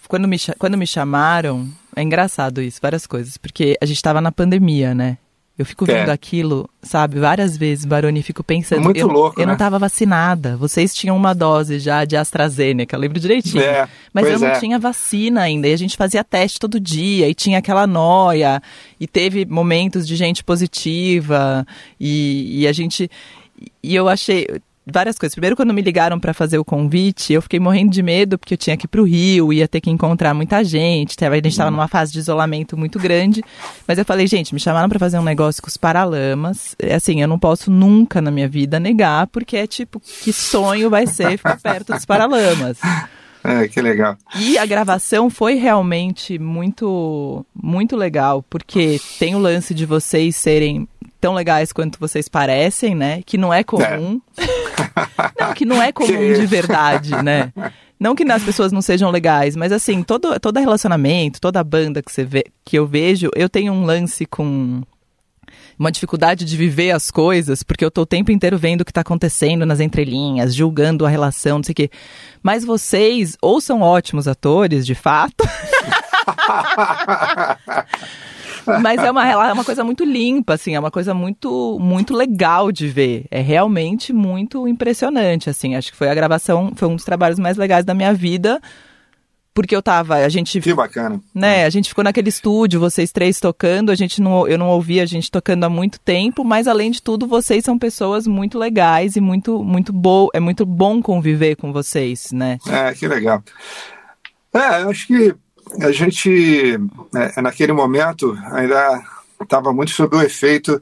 quando, 0.07 0.27
me, 0.27 0.37
quando 0.57 0.77
me 0.77 0.87
chamaram, 0.87 1.67
é 1.95 2.01
engraçado 2.01 2.61
isso, 2.61 2.79
várias 2.81 3.05
coisas, 3.05 3.37
porque 3.37 3.77
a 3.81 3.85
gente 3.85 3.97
estava 3.97 4.21
na 4.21 4.31
pandemia, 4.31 4.93
né? 4.93 5.17
Eu 5.61 5.65
fico 5.65 5.85
vendo 5.85 6.09
é. 6.09 6.11
aquilo, 6.11 6.67
sabe, 6.81 7.19
várias 7.19 7.55
vezes, 7.55 7.85
Baroni, 7.85 8.23
fico 8.23 8.43
pensando. 8.43 8.81
Muito 8.81 8.99
eu, 8.99 9.07
louco. 9.07 9.39
Eu 9.39 9.45
né? 9.45 9.47
não 9.47 9.53
estava 9.53 9.77
vacinada. 9.77 10.57
Vocês 10.57 10.91
tinham 10.91 11.15
uma 11.15 11.35
dose 11.35 11.77
já 11.77 12.03
de 12.03 12.17
AstraZeneca, 12.17 12.97
lembro 12.97 13.19
direitinho. 13.19 13.61
É, 13.61 13.87
mas 14.11 14.27
eu 14.27 14.39
não 14.39 14.47
é. 14.47 14.59
tinha 14.59 14.79
vacina 14.79 15.41
ainda. 15.41 15.67
E 15.67 15.73
a 15.73 15.77
gente 15.77 15.97
fazia 15.97 16.23
teste 16.23 16.57
todo 16.57 16.79
dia 16.79 17.29
e 17.29 17.35
tinha 17.35 17.59
aquela 17.59 17.85
noia. 17.85 18.59
E 18.99 19.05
teve 19.05 19.45
momentos 19.45 20.07
de 20.07 20.15
gente 20.15 20.43
positiva. 20.43 21.65
E, 21.99 22.61
e 22.61 22.67
a 22.67 22.71
gente. 22.71 23.07
E 23.83 23.95
eu 23.95 24.07
achei 24.07 24.47
várias 24.85 25.17
coisas. 25.17 25.33
Primeiro, 25.35 25.55
quando 25.55 25.73
me 25.73 25.81
ligaram 25.81 26.19
para 26.19 26.33
fazer 26.33 26.57
o 26.57 26.65
convite, 26.65 27.33
eu 27.33 27.41
fiquei 27.41 27.59
morrendo 27.59 27.91
de 27.91 28.01
medo 28.01 28.37
porque 28.37 28.53
eu 28.53 28.57
tinha 28.57 28.75
que 28.75 28.85
ir 28.85 28.87
para 28.87 29.01
o 29.01 29.05
Rio, 29.05 29.53
ia 29.53 29.67
ter 29.67 29.81
que 29.81 29.89
encontrar 29.89 30.33
muita 30.33 30.63
gente. 30.63 31.23
A 31.23 31.33
gente 31.35 31.47
estava 31.47 31.71
numa 31.71 31.87
fase 31.87 32.11
de 32.11 32.19
isolamento 32.19 32.77
muito 32.77 32.99
grande. 32.99 33.43
Mas 33.87 33.97
eu 33.97 34.05
falei, 34.05 34.27
gente, 34.27 34.53
me 34.53 34.59
chamaram 34.59 34.89
para 34.89 34.99
fazer 34.99 35.19
um 35.19 35.23
negócio 35.23 35.61
com 35.61 35.67
os 35.67 35.77
Paralamas. 35.77 36.75
É 36.79 36.95
assim, 36.95 37.21
eu 37.21 37.27
não 37.27 37.39
posso 37.39 37.71
nunca 37.71 38.21
na 38.21 38.31
minha 38.31 38.47
vida 38.47 38.79
negar, 38.79 39.27
porque 39.27 39.57
é 39.57 39.67
tipo, 39.67 39.99
que 39.99 40.33
sonho 40.33 40.89
vai 40.89 41.07
ser 41.07 41.37
ficar 41.37 41.59
perto 41.61 41.93
dos 41.93 42.05
Paralamas. 42.05 42.77
É, 43.43 43.67
que 43.67 43.81
legal. 43.81 44.17
E 44.39 44.57
a 44.57 44.65
gravação 44.65 45.29
foi 45.29 45.55
realmente 45.55 46.37
muito, 46.37 47.43
muito 47.55 47.95
legal, 47.95 48.43
porque 48.47 48.99
tem 49.17 49.33
o 49.33 49.39
lance 49.39 49.73
de 49.73 49.85
vocês 49.85 50.35
serem 50.35 50.87
tão 51.21 51.35
legais 51.35 51.71
quanto 51.71 51.99
vocês 51.99 52.27
parecem, 52.27 52.95
né? 52.95 53.21
Que 53.23 53.37
não 53.37 53.53
é 53.53 53.63
comum. 53.63 54.19
É. 54.35 55.45
não, 55.45 55.53
que 55.53 55.65
não 55.65 55.81
é 55.81 55.91
comum 55.93 56.33
de 56.33 56.45
verdade, 56.47 57.11
né? 57.23 57.53
Não 57.99 58.15
que 58.15 58.29
as 58.29 58.43
pessoas 58.43 58.71
não 58.71 58.81
sejam 58.81 59.11
legais, 59.11 59.55
mas 59.55 59.71
assim, 59.71 60.01
todo, 60.01 60.39
todo 60.39 60.59
relacionamento, 60.59 61.39
toda 61.39 61.63
banda 61.63 62.01
que, 62.01 62.11
você 62.11 62.23
vê, 62.23 62.45
que 62.65 62.75
eu 62.75 62.87
vejo, 62.87 63.29
eu 63.35 63.47
tenho 63.47 63.71
um 63.71 63.85
lance 63.85 64.25
com 64.25 64.81
uma 65.77 65.91
dificuldade 65.91 66.43
de 66.43 66.57
viver 66.57 66.91
as 66.91 67.11
coisas, 67.11 67.61
porque 67.61 67.85
eu 67.85 67.91
tô 67.91 68.01
o 68.01 68.05
tempo 68.05 68.31
inteiro 68.31 68.57
vendo 68.57 68.81
o 68.81 68.85
que 68.85 68.93
tá 68.93 69.01
acontecendo 69.01 69.67
nas 69.67 69.79
entrelinhas, 69.79 70.55
julgando 70.55 71.05
a 71.05 71.09
relação, 71.09 71.59
não 71.59 71.63
sei 71.63 71.73
o 71.73 71.75
quê. 71.75 71.91
Mas 72.41 72.65
vocês 72.65 73.37
ou 73.39 73.61
são 73.61 73.81
ótimos 73.81 74.27
atores, 74.27 74.85
de 74.85 74.95
fato. 74.95 75.45
Mas 78.81 79.01
é 79.01 79.11
uma, 79.11 79.27
é 79.27 79.53
uma 79.53 79.63
coisa 79.63 79.83
muito 79.83 80.03
limpa, 80.03 80.53
assim, 80.53 80.75
é 80.75 80.79
uma 80.79 80.91
coisa 80.91 81.13
muito, 81.13 81.77
muito 81.79 82.13
legal 82.13 82.71
de 82.71 82.87
ver. 82.87 83.25
É 83.31 83.41
realmente 83.41 84.13
muito 84.13 84.67
impressionante, 84.67 85.49
assim. 85.49 85.75
Acho 85.75 85.91
que 85.91 85.97
foi 85.97 86.09
a 86.09 86.15
gravação, 86.15 86.71
foi 86.75 86.87
um 86.87 86.95
dos 86.95 87.05
trabalhos 87.05 87.39
mais 87.39 87.57
legais 87.57 87.85
da 87.85 87.93
minha 87.93 88.13
vida. 88.13 88.61
Porque 89.53 89.75
eu 89.75 89.81
tava, 89.81 90.15
a 90.15 90.29
gente. 90.29 90.61
Que 90.61 90.73
bacana. 90.73 91.19
Né, 91.35 91.65
a 91.65 91.69
gente 91.69 91.89
ficou 91.89 92.03
naquele 92.03 92.29
estúdio, 92.29 92.79
vocês 92.79 93.11
três 93.11 93.37
tocando, 93.37 93.91
a 93.91 93.95
gente 93.95 94.21
não, 94.21 94.47
eu 94.47 94.57
não 94.57 94.69
ouvia 94.69 95.03
a 95.03 95.05
gente 95.05 95.29
tocando 95.29 95.65
há 95.65 95.69
muito 95.69 95.99
tempo, 95.99 96.43
mas 96.43 96.69
além 96.69 96.89
de 96.89 97.01
tudo, 97.01 97.27
vocês 97.27 97.65
são 97.65 97.77
pessoas 97.77 98.25
muito 98.25 98.57
legais 98.57 99.17
e 99.17 99.21
muito, 99.21 99.61
muito 99.61 99.91
bom, 99.91 100.29
é 100.33 100.39
muito 100.39 100.65
bom 100.65 101.01
conviver 101.01 101.57
com 101.57 101.73
vocês, 101.73 102.31
né? 102.31 102.59
É, 102.65 102.93
que 102.93 103.05
legal. 103.07 103.43
É, 104.53 104.83
eu 104.83 104.89
acho 104.89 105.07
que 105.07 105.35
a 105.79 105.91
gente, 105.91 106.77
é, 107.15 107.41
naquele 107.41 107.71
momento, 107.71 108.37
ainda 108.51 109.03
estava 109.41 109.71
muito 109.71 109.91
sob 109.91 110.15
o 110.15 110.21
efeito 110.21 110.81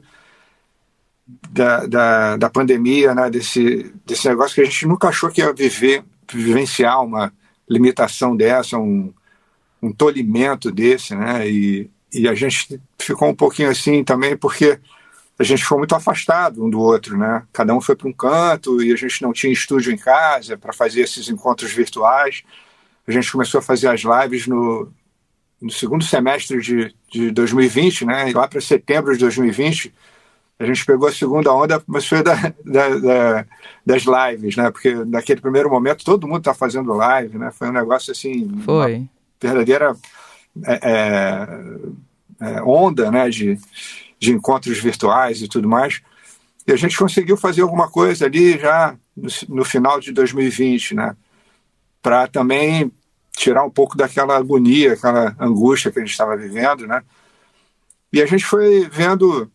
da, 1.50 1.86
da, 1.86 2.36
da, 2.36 2.50
pandemia, 2.50 3.14
né, 3.14 3.30
desse, 3.30 3.94
desse 4.04 4.28
negócio 4.28 4.54
que 4.54 4.60
a 4.62 4.64
gente 4.64 4.86
nunca 4.86 5.08
achou 5.08 5.30
que 5.30 5.40
ia 5.40 5.52
viver, 5.52 6.04
vivenciar 6.32 7.02
uma 7.02 7.32
limitação 7.68 8.36
dessa, 8.36 8.78
um, 8.78 9.12
um 9.80 9.92
tolimento 9.92 10.70
desse, 10.72 11.14
né, 11.14 11.48
e, 11.48 11.90
e 12.12 12.28
a 12.28 12.34
gente 12.34 12.80
ficou 12.98 13.28
um 13.28 13.34
pouquinho 13.34 13.70
assim 13.70 14.02
também 14.02 14.36
porque 14.36 14.80
a 15.38 15.42
gente 15.44 15.62
ficou 15.62 15.78
muito 15.78 15.94
afastado 15.94 16.62
um 16.62 16.68
do 16.68 16.78
outro, 16.78 17.16
né? 17.16 17.44
Cada 17.50 17.74
um 17.74 17.80
foi 17.80 17.96
para 17.96 18.06
um 18.06 18.12
canto 18.12 18.82
e 18.82 18.92
a 18.92 18.96
gente 18.96 19.22
não 19.22 19.32
tinha 19.32 19.50
estúdio 19.50 19.90
em 19.90 19.96
casa 19.96 20.58
para 20.58 20.70
fazer 20.70 21.00
esses 21.00 21.30
encontros 21.30 21.72
virtuais 21.72 22.42
a 23.06 23.12
gente 23.12 23.30
começou 23.30 23.58
a 23.58 23.62
fazer 23.62 23.88
as 23.88 24.02
lives 24.02 24.46
no, 24.46 24.92
no 25.60 25.70
segundo 25.70 26.04
semestre 26.04 26.60
de, 26.60 26.94
de 27.10 27.30
2020, 27.30 28.04
né? 28.06 28.30
E 28.30 28.32
lá 28.32 28.48
para 28.48 28.60
setembro 28.60 29.12
de 29.12 29.18
2020, 29.20 29.92
a 30.58 30.64
gente 30.66 30.84
pegou 30.84 31.08
a 31.08 31.12
segunda 31.12 31.52
onda, 31.52 31.82
mas 31.86 32.06
foi 32.06 32.22
da, 32.22 32.34
da, 32.64 32.88
da, 32.98 33.46
das 33.84 34.02
lives, 34.02 34.56
né? 34.56 34.70
Porque 34.70 34.94
naquele 34.94 35.40
primeiro 35.40 35.70
momento 35.70 36.04
todo 36.04 36.26
mundo 36.26 36.38
está 36.38 36.54
fazendo 36.54 36.92
live, 36.92 37.38
né? 37.38 37.50
Foi 37.50 37.68
um 37.68 37.72
negócio 37.72 38.12
assim. 38.12 38.48
Foi. 38.64 39.08
verdadeira 39.40 39.96
é, 40.66 40.80
é, 40.82 41.48
é, 42.40 42.62
onda, 42.62 43.10
né? 43.10 43.28
De, 43.28 43.58
de 44.18 44.32
encontros 44.32 44.78
virtuais 44.78 45.40
e 45.42 45.48
tudo 45.48 45.68
mais. 45.68 46.02
E 46.66 46.72
a 46.72 46.76
gente 46.76 46.96
conseguiu 46.96 47.36
fazer 47.36 47.62
alguma 47.62 47.90
coisa 47.90 48.26
ali 48.26 48.58
já 48.58 48.94
no, 49.16 49.28
no 49.48 49.64
final 49.64 49.98
de 49.98 50.12
2020, 50.12 50.94
né? 50.94 51.16
Para 52.02 52.26
também 52.26 52.90
tirar 53.36 53.64
um 53.64 53.70
pouco 53.70 53.96
daquela 53.96 54.36
agonia, 54.36 54.92
aquela 54.94 55.34
angústia 55.38 55.90
que 55.90 55.98
a 55.98 56.02
gente 56.02 56.10
estava 56.12 56.36
vivendo, 56.36 56.86
né? 56.86 57.02
E 58.12 58.20
a 58.20 58.26
gente 58.26 58.44
foi 58.44 58.88
vendo, 58.90 59.50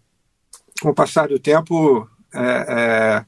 com 0.82 0.90
o 0.90 0.94
passar 0.94 1.28
do 1.28 1.38
tempo, 1.38 2.08
é, 2.34 2.66
é, 2.70 3.25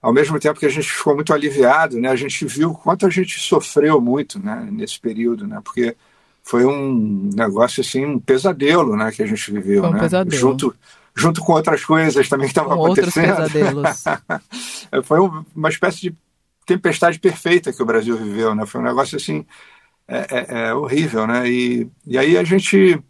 ao 0.00 0.12
mesmo 0.12 0.38
tempo 0.38 0.60
que 0.60 0.66
a 0.66 0.70
gente 0.70 0.88
ficou 0.90 1.14
muito 1.14 1.32
aliviado, 1.34 2.00
né? 2.00 2.08
A 2.08 2.16
gente 2.16 2.44
viu 2.46 2.72
quanto 2.72 3.04
a 3.06 3.10
gente 3.10 3.38
sofreu 3.40 4.00
muito, 4.00 4.38
né? 4.38 4.68
Nesse 4.70 5.00
período, 5.00 5.46
né? 5.46 5.60
Porque 5.62 5.96
foi 6.42 6.64
um 6.64 7.28
negócio 7.34 7.80
assim, 7.80 8.06
um 8.06 8.18
pesadelo, 8.18 8.96
né? 8.96 9.10
Que 9.10 9.22
a 9.22 9.26
gente 9.26 9.50
viveu, 9.50 9.82
Foi 9.82 9.90
um 9.90 9.94
né? 9.94 10.00
pesadelo. 10.00 10.36
Junto, 10.36 10.74
junto 11.14 11.40
com 11.42 11.52
outras 11.52 11.84
coisas 11.84 12.28
também 12.28 12.46
que 12.46 12.52
estavam 12.52 12.76
Com 12.76 12.88
outros 12.88 13.08
acontecendo. 13.08 13.50
pesadelos. 13.50 14.04
foi 15.04 15.20
um- 15.20 15.44
uma 15.54 15.68
espécie 15.68 16.00
de 16.00 16.14
tempestade 16.68 17.18
perfeita 17.20 17.72
que 17.72 17.82
o 17.82 17.86
Brasil 17.86 18.16
viveu, 18.16 18.54
né? 18.54 18.66
Foi 18.66 18.80
um 18.80 18.84
negócio 18.84 19.16
assim 19.16 19.46
é, 20.08 20.18
é- 20.30 20.68
é 20.68 20.74
horrível, 20.74 21.26
né? 21.26 21.48
E, 21.48 21.90
e 22.06 22.18
aí 22.18 22.38
a 22.38 22.44
gente 22.44 23.02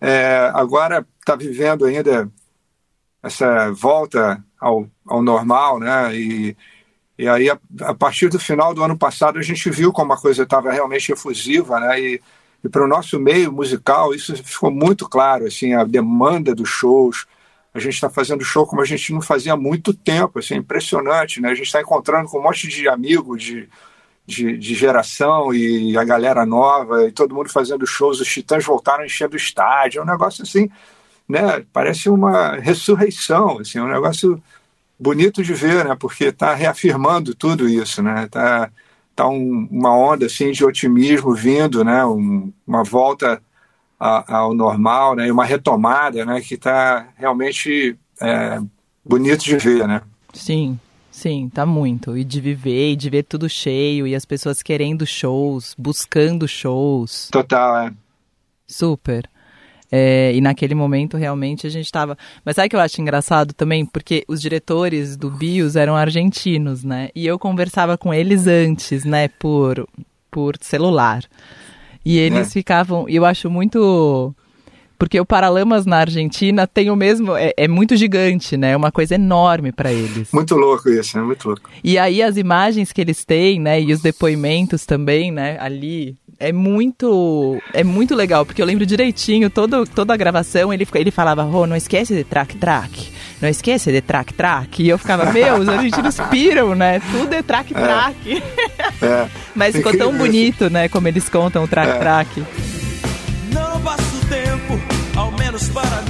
é, 0.00 0.50
agora 0.54 1.06
está 1.20 1.36
vivendo 1.36 1.84
ainda 1.86 2.30
essa 3.22 3.70
volta 3.72 4.42
ao, 4.60 4.88
ao 5.06 5.22
normal, 5.22 5.78
né? 5.80 6.14
E, 6.16 6.56
e 7.18 7.28
aí 7.28 7.50
a, 7.50 7.58
a 7.82 7.94
partir 7.94 8.28
do 8.30 8.38
final 8.40 8.74
do 8.74 8.82
ano 8.82 8.98
passado 8.98 9.38
a 9.38 9.42
gente 9.42 9.70
viu 9.70 9.92
como 9.92 10.12
a 10.12 10.18
coisa 10.20 10.44
estava 10.44 10.72
realmente 10.72 11.12
efusiva, 11.12 11.80
né? 11.80 12.00
E, 12.00 12.22
e 12.64 12.68
para 12.68 12.84
o 12.84 12.88
nosso 12.88 13.18
meio 13.20 13.52
musical 13.52 14.14
isso 14.14 14.36
ficou 14.44 14.70
muito 14.70 15.08
claro, 15.08 15.46
assim, 15.46 15.74
a 15.74 15.84
demanda 15.84 16.54
dos 16.54 16.68
shows. 16.68 17.26
A 17.72 17.78
gente 17.78 17.94
está 17.94 18.10
fazendo 18.10 18.44
show 18.44 18.66
como 18.66 18.82
a 18.82 18.84
gente 18.84 19.12
não 19.12 19.20
fazia 19.20 19.52
há 19.52 19.56
muito 19.56 19.94
tempo, 19.94 20.38
assim, 20.40 20.54
é 20.54 20.58
impressionante, 20.58 21.40
né? 21.40 21.50
A 21.50 21.54
gente 21.54 21.66
está 21.66 21.80
encontrando 21.80 22.28
com 22.28 22.38
um 22.38 22.42
monte 22.42 22.66
de 22.68 22.88
amigos 22.88 23.42
de, 23.42 23.68
de, 24.26 24.56
de 24.58 24.74
geração 24.74 25.54
e 25.54 25.96
a 25.96 26.04
galera 26.04 26.44
nova 26.44 27.06
e 27.06 27.12
todo 27.12 27.34
mundo 27.34 27.48
fazendo 27.50 27.86
shows. 27.86 28.20
Os 28.20 28.28
Titãs 28.28 28.64
voltaram 28.64 29.04
enchendo 29.04 29.34
o 29.34 29.36
estádio, 29.36 30.00
é 30.00 30.02
um 30.02 30.06
negócio 30.06 30.42
assim, 30.42 30.68
né? 31.28 31.64
Parece 31.72 32.08
uma 32.08 32.56
ressurreição, 32.56 33.58
assim, 33.60 33.78
é 33.78 33.82
um 33.82 33.88
negócio 33.92 34.42
bonito 34.98 35.42
de 35.42 35.54
ver, 35.54 35.84
né? 35.84 35.96
Porque 35.98 36.24
está 36.24 36.54
reafirmando 36.54 37.34
tudo 37.34 37.68
isso, 37.68 38.02
né? 38.02 38.28
Tá, 38.28 38.70
tá 39.16 39.28
um- 39.28 39.68
uma 39.70 39.96
onda 39.96 40.26
assim 40.26 40.52
de 40.52 40.64
otimismo 40.64 41.34
vindo, 41.34 41.84
né? 41.84 42.04
Um- 42.04 42.52
uma 42.66 42.82
volta 42.84 43.42
a- 44.00 44.38
ao 44.38 44.54
normal, 44.54 45.14
né? 45.14 45.26
E 45.28 45.30
uma 45.30 45.44
retomada, 45.44 46.24
né? 46.24 46.40
Que 46.40 46.54
está 46.54 47.08
realmente 47.16 47.96
é, 48.20 48.58
bonito 49.04 49.44
de 49.44 49.56
ver, 49.58 49.86
né? 49.86 50.00
Sim, 50.32 50.78
sim, 51.10 51.50
tá 51.52 51.64
muito. 51.66 52.16
E 52.16 52.24
de 52.24 52.40
viver, 52.40 52.92
e 52.92 52.96
de 52.96 53.10
ver 53.10 53.24
tudo 53.24 53.48
cheio, 53.48 54.06
e 54.06 54.14
as 54.14 54.24
pessoas 54.24 54.62
querendo 54.62 55.06
shows, 55.06 55.74
buscando 55.78 56.48
shows. 56.48 57.28
Total, 57.30 57.76
é. 57.78 57.92
Super. 58.66 59.28
É, 59.92 60.32
e 60.34 60.40
naquele 60.40 60.74
momento 60.74 61.16
realmente 61.16 61.66
a 61.66 61.70
gente 61.70 61.86
estava. 61.86 62.16
Mas 62.44 62.54
sabe 62.54 62.66
o 62.68 62.70
que 62.70 62.76
eu 62.76 62.80
acho 62.80 63.00
engraçado 63.00 63.52
também? 63.52 63.84
Porque 63.84 64.24
os 64.28 64.40
diretores 64.40 65.16
do 65.16 65.28
BIOS 65.30 65.74
eram 65.74 65.96
argentinos, 65.96 66.84
né? 66.84 67.08
E 67.12 67.26
eu 67.26 67.38
conversava 67.40 67.98
com 67.98 68.14
eles 68.14 68.46
antes, 68.46 69.04
né? 69.04 69.26
Por, 69.26 69.88
por 70.30 70.54
celular. 70.60 71.24
E 72.04 72.16
eles 72.18 72.48
É. 72.48 72.50
ficavam. 72.50 73.08
E 73.08 73.16
eu 73.16 73.24
acho 73.24 73.50
muito. 73.50 74.34
Porque 74.98 75.18
o 75.18 75.24
Paralamas 75.24 75.86
na 75.86 75.96
Argentina 75.98 76.66
tem 76.66 76.90
o 76.90 76.96
mesmo. 76.96 77.34
É, 77.34 77.52
é 77.56 77.66
muito 77.66 77.96
gigante, 77.96 78.56
né? 78.56 78.72
É 78.72 78.76
uma 78.76 78.92
coisa 78.92 79.14
enorme 79.14 79.72
para 79.72 79.90
eles. 79.92 80.30
Muito 80.32 80.54
louco 80.56 80.90
isso, 80.90 81.16
né? 81.16 81.22
Muito 81.24 81.46
louco. 81.48 81.70
E 81.82 81.96
aí 81.98 82.22
as 82.22 82.36
imagens 82.36 82.92
que 82.92 83.00
eles 83.00 83.24
têm, 83.24 83.58
né, 83.58 83.80
e 83.80 83.92
os 83.94 84.00
depoimentos 84.02 84.84
também, 84.84 85.30
né, 85.32 85.56
ali, 85.58 86.16
é 86.38 86.52
muito 86.52 87.58
é 87.72 87.82
muito 87.82 88.14
legal, 88.14 88.44
porque 88.44 88.60
eu 88.60 88.66
lembro 88.66 88.84
direitinho, 88.84 89.48
todo, 89.48 89.86
toda 89.86 90.12
a 90.12 90.16
gravação, 90.18 90.70
ele, 90.72 90.86
ele 90.94 91.10
falava, 91.10 91.42
Rô, 91.44 91.66
não 91.66 91.76
esquece 91.76 92.14
de 92.14 92.24
track 92.24 92.56
track, 92.56 93.10
não 93.40 93.48
esquece 93.48 93.90
de 93.90 94.00
track 94.00 94.34
track, 94.34 94.82
e 94.82 94.88
eu 94.88 94.98
ficava, 94.98 95.32
meu, 95.32 95.56
os 95.56 95.68
argentinos 95.68 96.16
piram, 96.30 96.74
né, 96.74 97.00
tudo 97.10 97.32
é 97.34 97.42
track 97.42 97.72
track. 97.72 98.42
É. 99.02 99.26
Mas 99.54 99.74
ficou 99.76 99.96
tão 99.96 100.12
bonito, 100.16 100.68
né, 100.70 100.88
como 100.88 101.08
eles 101.08 101.28
contam 101.28 101.64
o 101.64 101.68
track 101.68 101.90
É. 101.92 101.98
track. 101.98 102.44
Não 103.52 103.80
passo 103.80 104.20
tempo, 104.28 104.80
ao 105.16 105.30
menos 105.32 105.68
para 105.68 106.02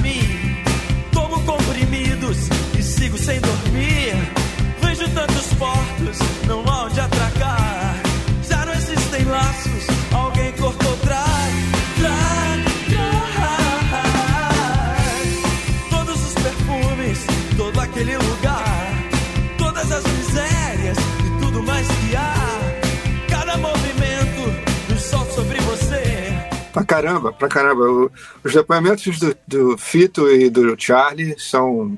Caramba, 26.91 27.31
pra 27.31 27.47
caramba. 27.47 27.83
O- 27.89 28.11
os 28.43 28.53
depoimentos 28.53 29.17
do, 29.17 29.35
do 29.47 29.77
Fito 29.77 30.29
e 30.29 30.49
do 30.49 30.75
Charlie 30.77 31.35
são 31.39 31.97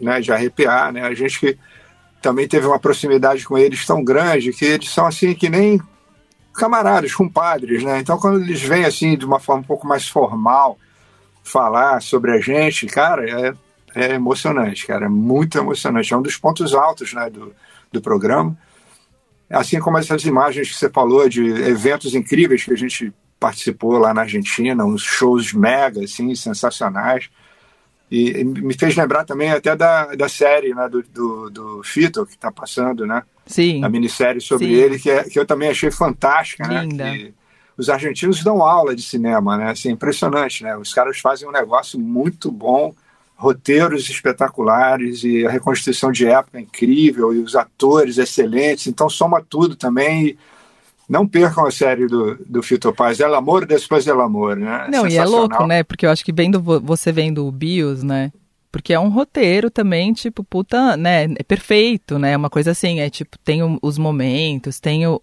né, 0.00 0.20
de 0.20 0.32
arrepiar, 0.32 0.92
né? 0.92 1.02
A 1.02 1.14
gente 1.14 1.38
que 1.38 1.58
também 2.22 2.48
teve 2.48 2.66
uma 2.66 2.78
proximidade 2.78 3.44
com 3.44 3.58
eles 3.58 3.84
tão 3.84 4.02
grande 4.02 4.52
que 4.52 4.64
eles 4.64 4.88
são 4.90 5.06
assim 5.06 5.34
que 5.34 5.48
nem 5.50 5.80
camaradas, 6.54 7.14
compadres, 7.14 7.82
né? 7.82 7.98
Então 7.98 8.18
quando 8.18 8.40
eles 8.40 8.62
vêm 8.62 8.84
assim 8.84 9.16
de 9.18 9.26
uma 9.26 9.38
forma 9.38 9.60
um 9.60 9.66
pouco 9.66 9.86
mais 9.86 10.08
formal 10.08 10.78
falar 11.44 12.00
sobre 12.00 12.30
a 12.30 12.40
gente, 12.40 12.86
cara, 12.86 13.28
é, 13.28 13.54
é 13.94 14.14
emocionante, 14.14 14.86
cara, 14.86 15.06
é 15.06 15.08
muito 15.08 15.58
emocionante. 15.58 16.14
É 16.14 16.16
um 16.16 16.22
dos 16.22 16.36
pontos 16.36 16.74
altos, 16.74 17.12
né, 17.12 17.28
do, 17.28 17.52
do 17.92 18.00
programa. 18.00 18.56
Assim 19.50 19.78
como 19.80 19.98
essas 19.98 20.24
imagens 20.24 20.70
que 20.70 20.76
você 20.76 20.88
falou 20.88 21.28
de 21.28 21.44
eventos 21.44 22.14
incríveis 22.14 22.64
que 22.64 22.72
a 22.72 22.76
gente 22.76 23.12
participou 23.42 23.98
lá 23.98 24.14
na 24.14 24.20
Argentina, 24.20 24.84
uns 24.84 25.02
shows 25.02 25.52
mega, 25.52 26.04
assim, 26.04 26.32
sensacionais. 26.36 27.28
E, 28.08 28.30
e 28.30 28.44
me 28.44 28.72
fez 28.72 28.94
lembrar 28.94 29.24
também 29.24 29.50
até 29.50 29.74
da, 29.74 30.14
da 30.14 30.28
série 30.28 30.72
né, 30.72 30.88
do, 30.88 31.02
do, 31.02 31.50
do 31.50 31.82
Fito, 31.82 32.24
que 32.24 32.34
está 32.34 32.52
passando, 32.52 33.04
né? 33.04 33.24
Sim, 33.44 33.82
A 33.82 33.88
minissérie 33.88 34.40
sobre 34.40 34.66
Sim. 34.66 34.72
ele, 34.72 34.98
que, 35.00 35.10
é, 35.10 35.24
que 35.24 35.36
eu 35.36 35.44
também 35.44 35.70
achei 35.70 35.90
fantástica, 35.90 36.62
Linda. 36.68 37.04
né? 37.04 37.18
Que 37.18 37.34
os 37.76 37.88
argentinos 37.88 38.44
dão 38.44 38.62
aula 38.62 38.94
de 38.94 39.02
cinema, 39.02 39.56
né? 39.56 39.70
Assim, 39.70 39.90
impressionante, 39.90 40.62
né? 40.62 40.76
Os 40.76 40.94
caras 40.94 41.18
fazem 41.18 41.48
um 41.48 41.52
negócio 41.52 41.98
muito 41.98 42.52
bom, 42.52 42.94
roteiros 43.34 44.08
espetaculares 44.08 45.24
e 45.24 45.44
a 45.44 45.50
reconstituição 45.50 46.12
de 46.12 46.26
época 46.26 46.60
incrível 46.60 47.34
e 47.34 47.40
os 47.40 47.56
atores 47.56 48.18
excelentes. 48.18 48.86
Então 48.86 49.10
soma 49.10 49.42
tudo 49.42 49.74
também. 49.74 50.26
E 50.26 50.38
não 51.12 51.28
percam 51.28 51.66
a 51.66 51.70
série 51.70 52.06
do, 52.06 52.36
do 52.46 52.62
Fito 52.62 52.92
Paz, 52.92 53.20
El 53.20 53.34
Amor 53.34 53.66
Depois 53.66 54.04
del 54.04 54.20
Amor, 54.20 54.56
né? 54.56 54.86
Não, 54.90 55.06
e 55.06 55.16
é 55.16 55.24
louco, 55.30 55.54
né? 55.66 55.82
Porque 55.82 56.06
eu 56.06 56.10
acho 56.10 56.24
que 56.24 56.32
vendo 56.32 56.60
vo- 56.60 56.80
você 56.80 57.12
vendo 57.12 57.46
o 57.46 57.52
BIOS, 57.52 58.02
né? 58.02 58.32
Porque 58.72 58.94
é 58.94 58.98
um 58.98 59.10
roteiro 59.10 59.70
também, 59.70 60.14
tipo, 60.14 60.42
puta, 60.42 60.96
né? 60.96 61.24
É 61.24 61.42
perfeito, 61.42 62.18
né? 62.18 62.34
Uma 62.34 62.48
coisa 62.48 62.70
assim, 62.70 63.00
é 63.00 63.10
tipo, 63.10 63.36
tem 63.44 63.60
os 63.82 63.98
momentos, 63.98 64.80
tem 64.80 65.06
o. 65.06 65.20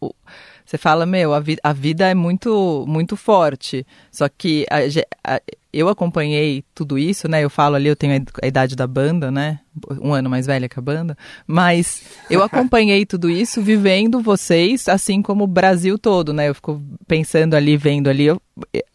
você 0.70 0.78
fala, 0.78 1.04
meu, 1.06 1.34
a, 1.34 1.40
vi- 1.40 1.58
a 1.64 1.74
vida 1.74 2.08
é 2.08 2.14
muito, 2.14 2.86
muito 2.88 3.16
forte. 3.16 3.86
Só 4.12 4.30
que 4.30 4.66
a 4.70 5.36
a- 5.36 5.42
eu 5.74 5.88
acompanhei 5.88 6.64
tudo 6.74 6.98
isso, 6.98 7.28
né? 7.28 7.44
Eu 7.44 7.50
falo 7.50 7.76
ali, 7.76 7.88
eu 7.88 7.96
tenho 7.96 8.24
a 8.42 8.48
idade 8.48 8.76
da 8.76 8.86
banda, 8.88 9.30
né? 9.32 9.60
Um 10.02 10.14
ano 10.14 10.28
mais 10.30 10.46
velha 10.48 10.68
que 10.70 10.78
a 10.78 10.82
banda. 10.82 11.16
Mas 11.48 12.04
eu 12.30 12.42
acompanhei 12.44 13.06
tudo 13.06 13.30
isso 13.30 13.62
vivendo 13.62 14.20
vocês, 14.22 14.88
assim 14.90 15.22
como 15.22 15.44
o 15.44 15.48
Brasil 15.48 15.98
todo, 15.98 16.34
né? 16.34 16.50
Eu 16.50 16.56
fico 16.56 16.82
pensando 17.08 17.56
ali, 17.56 17.76
vendo 17.78 18.08
ali. 18.10 18.26
eu- 18.26 18.42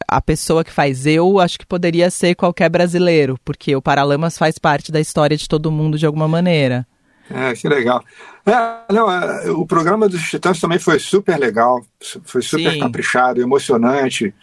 a 0.06 0.20
pessoa 0.20 0.62
que 0.62 0.70
faz 0.70 1.06
eu, 1.06 1.40
acho 1.40 1.58
que 1.58 1.66
poderia 1.66 2.08
ser 2.10 2.34
qualquer 2.36 2.68
brasileiro, 2.68 3.36
porque 3.44 3.74
o 3.74 3.82
Paralamas 3.82 4.36
faz 4.38 4.58
parte 4.58 4.92
da 4.92 5.00
história 5.00 5.36
de 5.36 5.48
todo 5.48 5.72
mundo 5.72 5.98
de 5.98 6.06
alguma 6.06 6.28
maneira. 6.28 6.86
É, 7.30 7.54
que 7.54 7.68
legal. 7.68 8.04
É, 8.44 8.92
não, 8.92 9.10
é, 9.10 9.50
o 9.50 9.66
programa 9.66 10.08
dos 10.08 10.22
Titãs 10.22 10.60
também 10.60 10.78
foi 10.78 10.98
super 10.98 11.38
legal, 11.38 11.84
foi 12.24 12.42
super 12.42 12.72
Sim. 12.72 12.80
caprichado, 12.80 13.40
emocionante, 13.40 14.34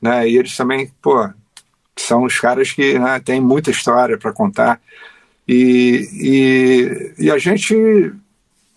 né? 0.00 0.28
E 0.28 0.38
eles 0.38 0.56
também, 0.56 0.90
pô, 1.02 1.28
são 1.96 2.24
os 2.24 2.38
caras 2.40 2.72
que 2.72 2.98
né, 2.98 3.20
têm 3.20 3.40
muita 3.40 3.70
história 3.70 4.16
para 4.16 4.32
contar. 4.32 4.80
E, 5.46 6.08
e, 7.18 7.24
e 7.26 7.30
a 7.30 7.38
gente 7.38 7.74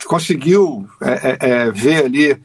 conseguiu 0.06 0.88
é, 1.02 1.12
é, 1.12 1.38
é, 1.40 1.72
ver 1.72 2.06
ali 2.06 2.42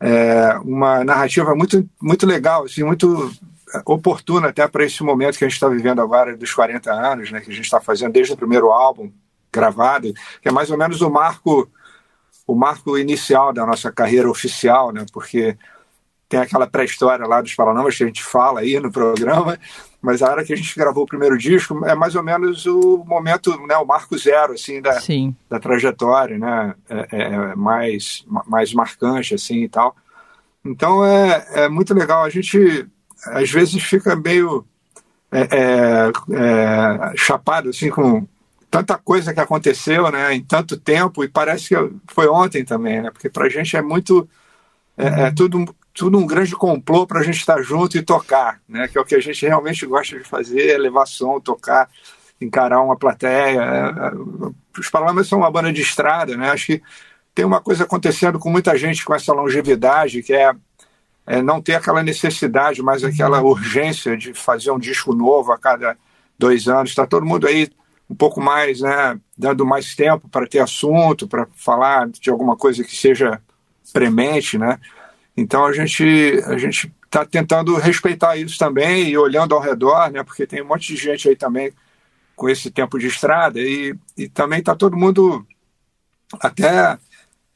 é, 0.00 0.58
uma 0.64 1.04
narrativa 1.04 1.54
muito, 1.54 1.88
muito 2.00 2.26
legal, 2.26 2.64
assim, 2.64 2.82
muito 2.82 3.32
oportuna 3.84 4.48
até 4.48 4.66
para 4.66 4.84
esse 4.84 5.02
momento 5.02 5.38
que 5.38 5.44
a 5.44 5.48
gente 5.48 5.56
está 5.56 5.68
vivendo 5.68 6.00
agora 6.00 6.36
dos 6.36 6.52
40 6.52 6.90
anos, 6.92 7.30
né, 7.30 7.40
que 7.40 7.50
a 7.50 7.54
gente 7.54 7.64
está 7.64 7.80
fazendo 7.80 8.12
desde 8.12 8.32
o 8.32 8.36
primeiro 8.36 8.70
álbum 8.70 9.10
gravado, 9.56 10.12
que 10.40 10.48
é 10.48 10.52
mais 10.52 10.70
ou 10.70 10.78
menos 10.78 11.00
o 11.00 11.10
marco 11.10 11.68
o 12.46 12.54
marco 12.54 12.96
inicial 12.96 13.52
da 13.52 13.66
nossa 13.66 13.90
carreira 13.90 14.30
oficial, 14.30 14.92
né, 14.92 15.04
porque 15.12 15.56
tem 16.28 16.38
aquela 16.38 16.66
pré-história 16.66 17.26
lá 17.26 17.40
dos 17.40 17.54
Paralamas 17.54 17.96
que 17.96 18.04
a 18.04 18.06
gente 18.06 18.22
fala 18.22 18.60
aí 18.60 18.78
no 18.78 18.90
programa, 18.90 19.58
mas 20.00 20.22
a 20.22 20.30
hora 20.30 20.44
que 20.44 20.52
a 20.52 20.56
gente 20.56 20.78
gravou 20.78 21.02
o 21.02 21.08
primeiro 21.08 21.36
disco 21.36 21.84
é 21.84 21.94
mais 21.94 22.14
ou 22.14 22.22
menos 22.22 22.64
o 22.66 23.04
momento, 23.04 23.50
né, 23.66 23.76
o 23.76 23.84
marco 23.84 24.16
zero 24.16 24.52
assim 24.52 24.80
da, 24.80 25.00
Sim. 25.00 25.34
da 25.50 25.58
trajetória, 25.58 26.38
né, 26.38 26.74
é, 26.88 27.08
é, 27.10 27.22
é 27.22 27.54
mais 27.56 28.24
mais 28.46 28.72
marcante 28.72 29.34
assim 29.34 29.64
e 29.64 29.68
tal. 29.68 29.96
Então 30.64 31.04
é, 31.04 31.46
é 31.64 31.68
muito 31.68 31.94
legal. 31.94 32.24
A 32.24 32.30
gente 32.30 32.86
às 33.24 33.50
vezes 33.50 33.82
fica 33.82 34.14
meio 34.14 34.64
é, 35.32 35.40
é, 35.40 36.12
é, 36.32 37.16
chapado 37.16 37.70
assim 37.70 37.90
com 37.90 38.26
tanta 38.76 38.98
coisa 38.98 39.32
que 39.32 39.40
aconteceu, 39.40 40.10
né, 40.10 40.34
em 40.34 40.42
tanto 40.42 40.76
tempo 40.76 41.24
e 41.24 41.28
parece 41.28 41.68
que 41.68 41.90
foi 42.08 42.28
ontem 42.28 42.62
também, 42.62 43.00
né, 43.00 43.10
porque 43.10 43.30
para 43.30 43.46
a 43.46 43.48
gente 43.48 43.74
é 43.74 43.80
muito 43.80 44.28
é, 44.98 45.24
é 45.24 45.30
tudo 45.30 45.64
tudo 45.94 46.18
um 46.18 46.26
grande 46.26 46.54
complô 46.54 47.06
para 47.06 47.20
a 47.20 47.22
gente 47.22 47.38
estar 47.38 47.62
junto 47.62 47.96
e 47.96 48.02
tocar, 48.02 48.60
né? 48.68 48.86
Que 48.86 48.98
é 48.98 49.00
o 49.00 49.04
que 49.04 49.14
a 49.14 49.20
gente 49.20 49.46
realmente 49.46 49.86
gosta 49.86 50.18
de 50.18 50.24
fazer, 50.24 50.68
é 50.68 50.76
levar 50.76 51.06
som, 51.06 51.40
tocar, 51.40 51.88
encarar 52.38 52.82
uma 52.82 52.96
plateia. 52.98 53.62
É, 53.62 54.08
é, 54.08 54.12
os 54.78 54.90
Paralamas 54.90 55.26
são 55.26 55.38
uma 55.38 55.50
banda 55.50 55.72
de 55.72 55.80
estrada, 55.80 56.36
né? 56.36 56.50
Acho 56.50 56.66
que 56.66 56.82
tem 57.34 57.46
uma 57.46 57.62
coisa 57.62 57.84
acontecendo 57.84 58.38
com 58.38 58.50
muita 58.50 58.76
gente 58.76 59.06
com 59.06 59.14
essa 59.14 59.32
longevidade, 59.32 60.22
que 60.22 60.34
é, 60.34 60.52
é 61.26 61.40
não 61.40 61.62
ter 61.62 61.76
aquela 61.76 62.02
necessidade, 62.02 62.82
mas 62.82 63.02
aquela 63.02 63.40
urgência 63.40 64.18
de 64.18 64.34
fazer 64.34 64.70
um 64.72 64.78
disco 64.78 65.14
novo 65.14 65.50
a 65.50 65.58
cada 65.58 65.96
dois 66.38 66.68
anos. 66.68 66.90
Está 66.90 67.06
todo 67.06 67.24
mundo 67.24 67.46
aí 67.46 67.70
um 68.08 68.14
pouco 68.14 68.40
mais, 68.40 68.80
né? 68.80 69.18
Dando 69.36 69.66
mais 69.66 69.94
tempo 69.94 70.28
para 70.28 70.46
ter 70.46 70.60
assunto, 70.60 71.26
para 71.26 71.46
falar 71.56 72.08
de 72.08 72.30
alguma 72.30 72.56
coisa 72.56 72.84
que 72.84 72.96
seja 72.96 73.40
premente, 73.92 74.56
né? 74.58 74.78
Então 75.36 75.66
a 75.66 75.72
gente 75.72 76.04
a 76.46 76.56
gente 76.56 76.92
está 77.04 77.24
tentando 77.24 77.76
respeitar 77.76 78.36
isso 78.36 78.58
também 78.58 79.08
e 79.08 79.18
olhando 79.18 79.54
ao 79.54 79.60
redor, 79.60 80.10
né? 80.10 80.22
Porque 80.22 80.46
tem 80.46 80.62
um 80.62 80.66
monte 80.66 80.94
de 80.94 80.96
gente 80.96 81.28
aí 81.28 81.36
também 81.36 81.72
com 82.34 82.48
esse 82.48 82.70
tempo 82.70 82.98
de 82.98 83.06
estrada 83.06 83.60
e, 83.60 83.94
e 84.16 84.28
também 84.28 84.60
está 84.60 84.74
todo 84.74 84.96
mundo 84.96 85.44
até 86.40 86.98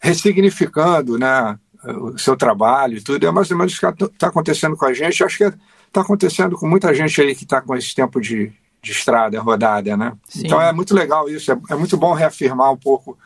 ressignificando, 0.01 1.19
né? 1.19 1.59
O 1.85 2.19
seu 2.19 2.37
trabalho 2.37 2.99
e 2.99 3.03
tudo. 3.03 3.27
É 3.27 3.31
mais 3.31 3.51
ou 3.51 3.57
menos 3.57 3.77
o 3.77 3.81
que 3.81 4.05
está 4.05 4.29
acontecendo 4.29 4.77
com 4.77 4.85
a 4.85 4.93
gente. 4.93 5.25
Acho 5.25 5.39
que 5.39 5.45
está 5.87 6.01
acontecendo 6.03 6.57
com 6.57 6.69
muita 6.69 6.95
gente 6.95 7.21
aí 7.21 7.35
que 7.35 7.45
está 7.45 7.61
com 7.61 7.75
esse 7.75 7.95
tempo 7.95 8.21
de, 8.21 8.53
de 8.83 8.93
estrada 8.93 9.41
rodada, 9.41 9.97
né? 9.97 10.13
Sim. 10.29 10.43
Então 10.45 10.61
é 10.61 10.73
muito 10.73 10.95
legal 10.95 11.29
isso. 11.29 11.53
É, 11.53 11.59
é 11.71 11.75
muito 11.75 11.97
bom 11.97 12.13
reafirmar 12.13 12.73
um 12.73 12.77
pouco 12.77 13.19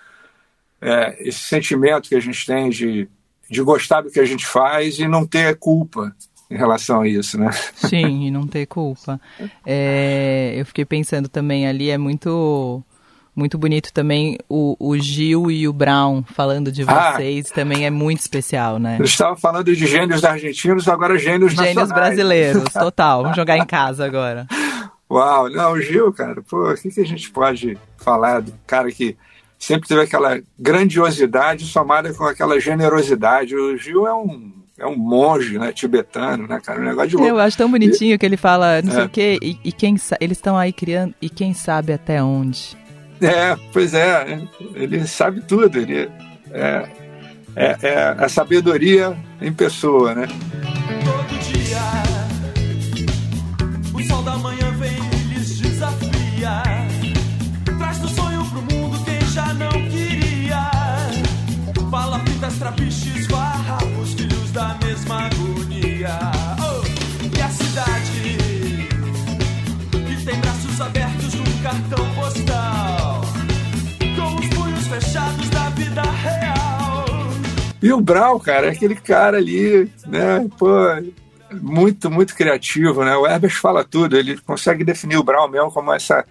é, 0.81 1.17
esse 1.21 1.41
sentimento 1.41 2.09
que 2.09 2.15
a 2.15 2.21
gente 2.21 2.45
tem 2.45 2.71
de 2.71 3.09
de 3.49 3.63
gostar 3.63 4.01
do 4.01 4.11
que 4.11 4.21
a 4.21 4.25
gente 4.25 4.47
faz 4.47 4.99
e 4.99 5.07
não 5.07 5.27
ter 5.27 5.57
culpa 5.57 6.15
em 6.51 6.57
relação 6.57 7.01
a 7.01 7.09
isso, 7.09 7.39
né? 7.39 7.51
Sim, 7.75 8.27
e 8.27 8.31
não 8.31 8.47
ter 8.47 8.67
culpa. 8.67 9.21
É, 9.65 10.55
eu 10.57 10.67
fiquei 10.67 10.85
pensando 10.85 11.29
também 11.29 11.67
ali, 11.67 11.91
é 11.91 11.99
muito 11.99 12.83
muito 13.37 13.59
bonito 13.59 13.93
também 13.93 14.39
o, 14.49 14.77
o 14.79 14.97
Gil 14.97 15.51
e 15.51 15.67
o 15.67 15.73
Brown 15.73 16.23
falando 16.23 16.71
de 16.71 16.85
ah. 16.87 17.15
vocês, 17.15 17.47
ah, 17.51 17.55
também 17.55 17.85
é 17.85 17.91
muito 17.91 18.21
especial, 18.21 18.79
né? 18.79 18.97
Eu 18.99 19.05
estava 19.05 19.35
falando 19.37 19.75
de 19.75 19.87
gênios 19.87 20.25
argentinos, 20.25 20.87
agora 20.87 21.19
gênios 21.19 21.53
Gênios 21.53 21.75
nacionais. 21.75 21.93
brasileiros, 21.93 22.65
total. 22.73 23.23
Vamos 23.23 23.37
jogar 23.37 23.59
em 23.59 23.67
casa 23.67 24.05
agora. 24.05 24.47
Uau, 25.15 25.49
não, 25.49 25.75
o 25.75 25.81
Gil, 25.81 26.13
cara, 26.13 26.43
pô, 26.43 26.73
o 26.73 26.75
que, 26.75 26.91
que 26.91 27.01
a 27.01 27.07
gente 27.07 27.31
pode 27.31 27.79
falar 27.97 28.41
do 28.41 28.53
cara 28.67 28.91
que 28.91 29.17
sempre 29.57 29.89
teve 29.89 30.01
aquela 30.01 30.43
grandiosidade 30.59 31.65
somada 31.67 32.13
com 32.13 32.25
aquela 32.25 32.59
generosidade. 32.59 33.55
O 33.55 33.77
Gil 33.77 34.09
é 34.09 34.13
um 34.15 34.53
é 34.77 34.85
um 34.85 34.97
monge, 34.97 35.57
né, 35.57 35.73
tibetano, 35.73 36.49
né, 36.49 36.61
cara, 36.61 36.81
um 36.81 36.85
negócio 36.85 37.11
de 37.11 37.17
louco. 37.17 37.31
Eu 37.31 37.39
acho 37.39 37.57
tão 37.57 37.71
bonitinho 37.71 38.15
e, 38.15 38.19
que 38.19 38.27
ele 38.27 38.37
fala, 38.37 38.83
não 38.83 38.91
é. 38.91 38.95
sei 38.97 39.05
o 39.05 39.09
quê, 39.09 39.39
e, 39.41 39.57
e 39.63 39.71
quem 39.71 39.95
eles 40.21 40.37
estão 40.37 40.59
aí 40.59 40.73
criando, 40.73 41.15
e 41.23 41.31
quem 41.31 41.55
sabe 41.55 41.93
até 41.93 42.21
onde. 42.21 42.77
É, 43.23 43.57
pois 43.73 43.95
é, 43.95 44.43
ele 44.75 45.07
sabe 45.07 45.43
tudo, 45.43 45.79
ele 45.79 46.11
é, 46.51 46.89
é, 47.55 47.77
é 47.83 48.17
a 48.19 48.29
sabedoria 48.29 49.17
em 49.41 49.53
pessoa, 49.53 50.13
né. 50.13 50.27
Todo 51.05 51.39
dia, 51.39 52.04
filhos 64.25 64.51
da 64.53 64.77
mesma 64.85 65.27
agonia. 65.27 66.19
Oh, 66.61 66.83
e 67.37 67.43
a 67.43 67.49
cidade 67.49 68.37
que 69.91 70.25
tem 70.25 70.41
braços 70.41 70.81
abertos 70.81 71.35
num 71.35 71.63
cartão 71.63 72.15
postal, 72.15 73.21
com 74.17 74.35
os 74.37 74.49
punhos 74.49 74.87
fechados 74.87 75.51
da 75.51 75.69
vida 75.71 76.03
real. 76.03 77.05
E 77.83 77.93
o 77.93 78.01
Brau, 78.01 78.41
cara, 78.41 78.69
é 78.69 78.71
aquele 78.71 78.95
cara 78.95 79.37
ali, 79.37 79.91
né? 80.07 80.49
Pô, 80.59 80.69
muito, 81.61 82.11
muito 82.11 82.35
criativo, 82.35 83.05
né? 83.05 83.17
O 83.17 83.27
Herbert 83.27 83.55
fala 83.61 83.85
tudo, 83.85 84.17
ele 84.17 84.39
consegue 84.39 84.85
definir 84.85 85.17
o 85.17 85.25
Brau 85.25 85.49
mesmo 85.49 85.71
como 85.71 85.93
essa 85.93 86.25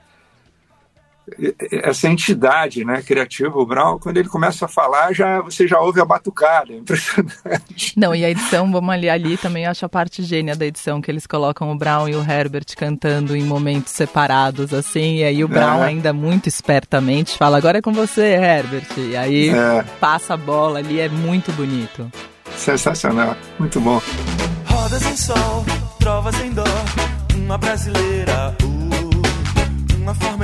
essa 1.83 2.07
entidade 2.07 2.83
né, 2.83 3.01
criativa, 3.01 3.57
o 3.57 3.65
Brown, 3.65 3.97
quando 3.97 4.17
ele 4.17 4.27
começa 4.27 4.65
a 4.65 4.67
falar, 4.67 5.13
já 5.13 5.41
você 5.41 5.67
já 5.67 5.79
ouve 5.79 6.01
a 6.01 6.05
batucada, 6.05 6.73
é 6.73 6.77
impressionante. 6.77 7.93
Não, 7.95 8.13
e 8.13 8.25
a 8.25 8.29
edição, 8.29 8.69
vamos 8.71 8.93
ali, 8.93 9.09
ali 9.09 9.37
também 9.37 9.65
acho 9.65 9.85
a 9.85 9.89
parte 9.89 10.21
gênia 10.21 10.55
da 10.55 10.65
edição, 10.65 11.01
que 11.01 11.09
eles 11.09 11.25
colocam 11.25 11.71
o 11.71 11.77
Brown 11.77 12.09
e 12.09 12.15
o 12.15 12.21
Herbert 12.21 12.65
cantando 12.75 13.35
em 13.35 13.43
momentos 13.43 13.93
separados, 13.93 14.73
assim, 14.73 15.17
e 15.17 15.23
aí 15.23 15.43
o 15.43 15.47
Brown 15.47 15.83
é. 15.83 15.87
ainda 15.87 16.11
muito 16.11 16.47
espertamente 16.47 17.37
fala, 17.37 17.57
agora 17.57 17.77
é 17.77 17.81
com 17.81 17.93
você, 17.93 18.33
Herbert, 18.33 18.87
e 18.97 19.15
aí 19.15 19.49
é. 19.49 19.83
passa 19.99 20.33
a 20.33 20.37
bola 20.37 20.79
ali, 20.79 20.99
é 20.99 21.07
muito 21.07 21.51
bonito. 21.53 22.11
Sensacional, 22.57 23.35
muito 23.57 23.79
bom. 23.79 24.01
Rodas 24.65 25.05
em 25.05 25.15
sol, 25.15 25.65
trovas 25.99 26.39
em 26.41 26.51
dó, 26.51 26.63
uma 27.35 27.57
brasileira, 27.57 28.55
uh 28.61 28.83
uma 30.03 30.13
forma 30.13 30.42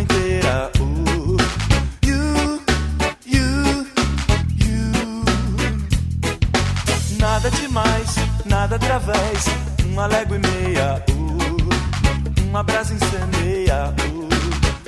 Uma 9.99 10.07
légua 10.07 10.37
e 10.37 10.39
meia. 10.39 11.03
Uh, 11.11 12.47
uma 12.47 12.63
brasa 12.63 12.93
incendeia. 12.93 13.93
Uh, 13.99 14.29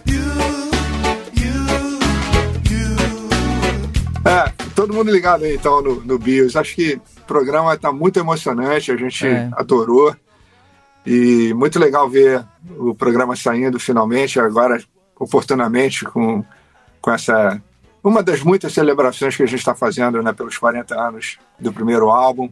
you, 0.10 0.24
you, 1.36 1.54
you. 2.72 2.96
É, 4.24 4.50
todo 4.74 4.94
mundo 4.94 5.12
ligado 5.12 5.44
aí 5.44 5.56
então 5.56 5.82
no, 5.82 5.96
no 5.96 6.18
BIOS. 6.18 6.56
Acho 6.56 6.74
que 6.76 6.94
o 6.94 7.26
programa 7.28 7.74
está 7.74 7.92
muito 7.92 8.22
emocionante, 8.22 8.90
a 8.90 8.96
gente 8.96 9.28
é. 9.28 9.50
adorou. 9.52 10.16
E 11.06 11.54
muito 11.56 11.78
legal 11.78 12.10
ver 12.10 12.46
o 12.78 12.96
programa 12.96 13.36
saindo 13.36 13.78
finalmente, 13.82 14.40
agora 14.40 14.82
oportunamente, 15.20 16.06
com, 16.06 16.42
com 17.02 17.12
essa. 17.12 17.62
Uma 18.02 18.24
das 18.24 18.42
muitas 18.44 18.72
celebrações 18.72 19.36
que 19.36 19.44
a 19.44 19.46
gente 19.46 19.60
está 19.60 19.76
fazendo 19.76 20.24
né, 20.24 20.32
pelos 20.32 20.58
40 20.58 20.96
anos 20.98 21.38
do 21.60 21.74
primeiro 21.74 22.10
álbum. 22.10 22.50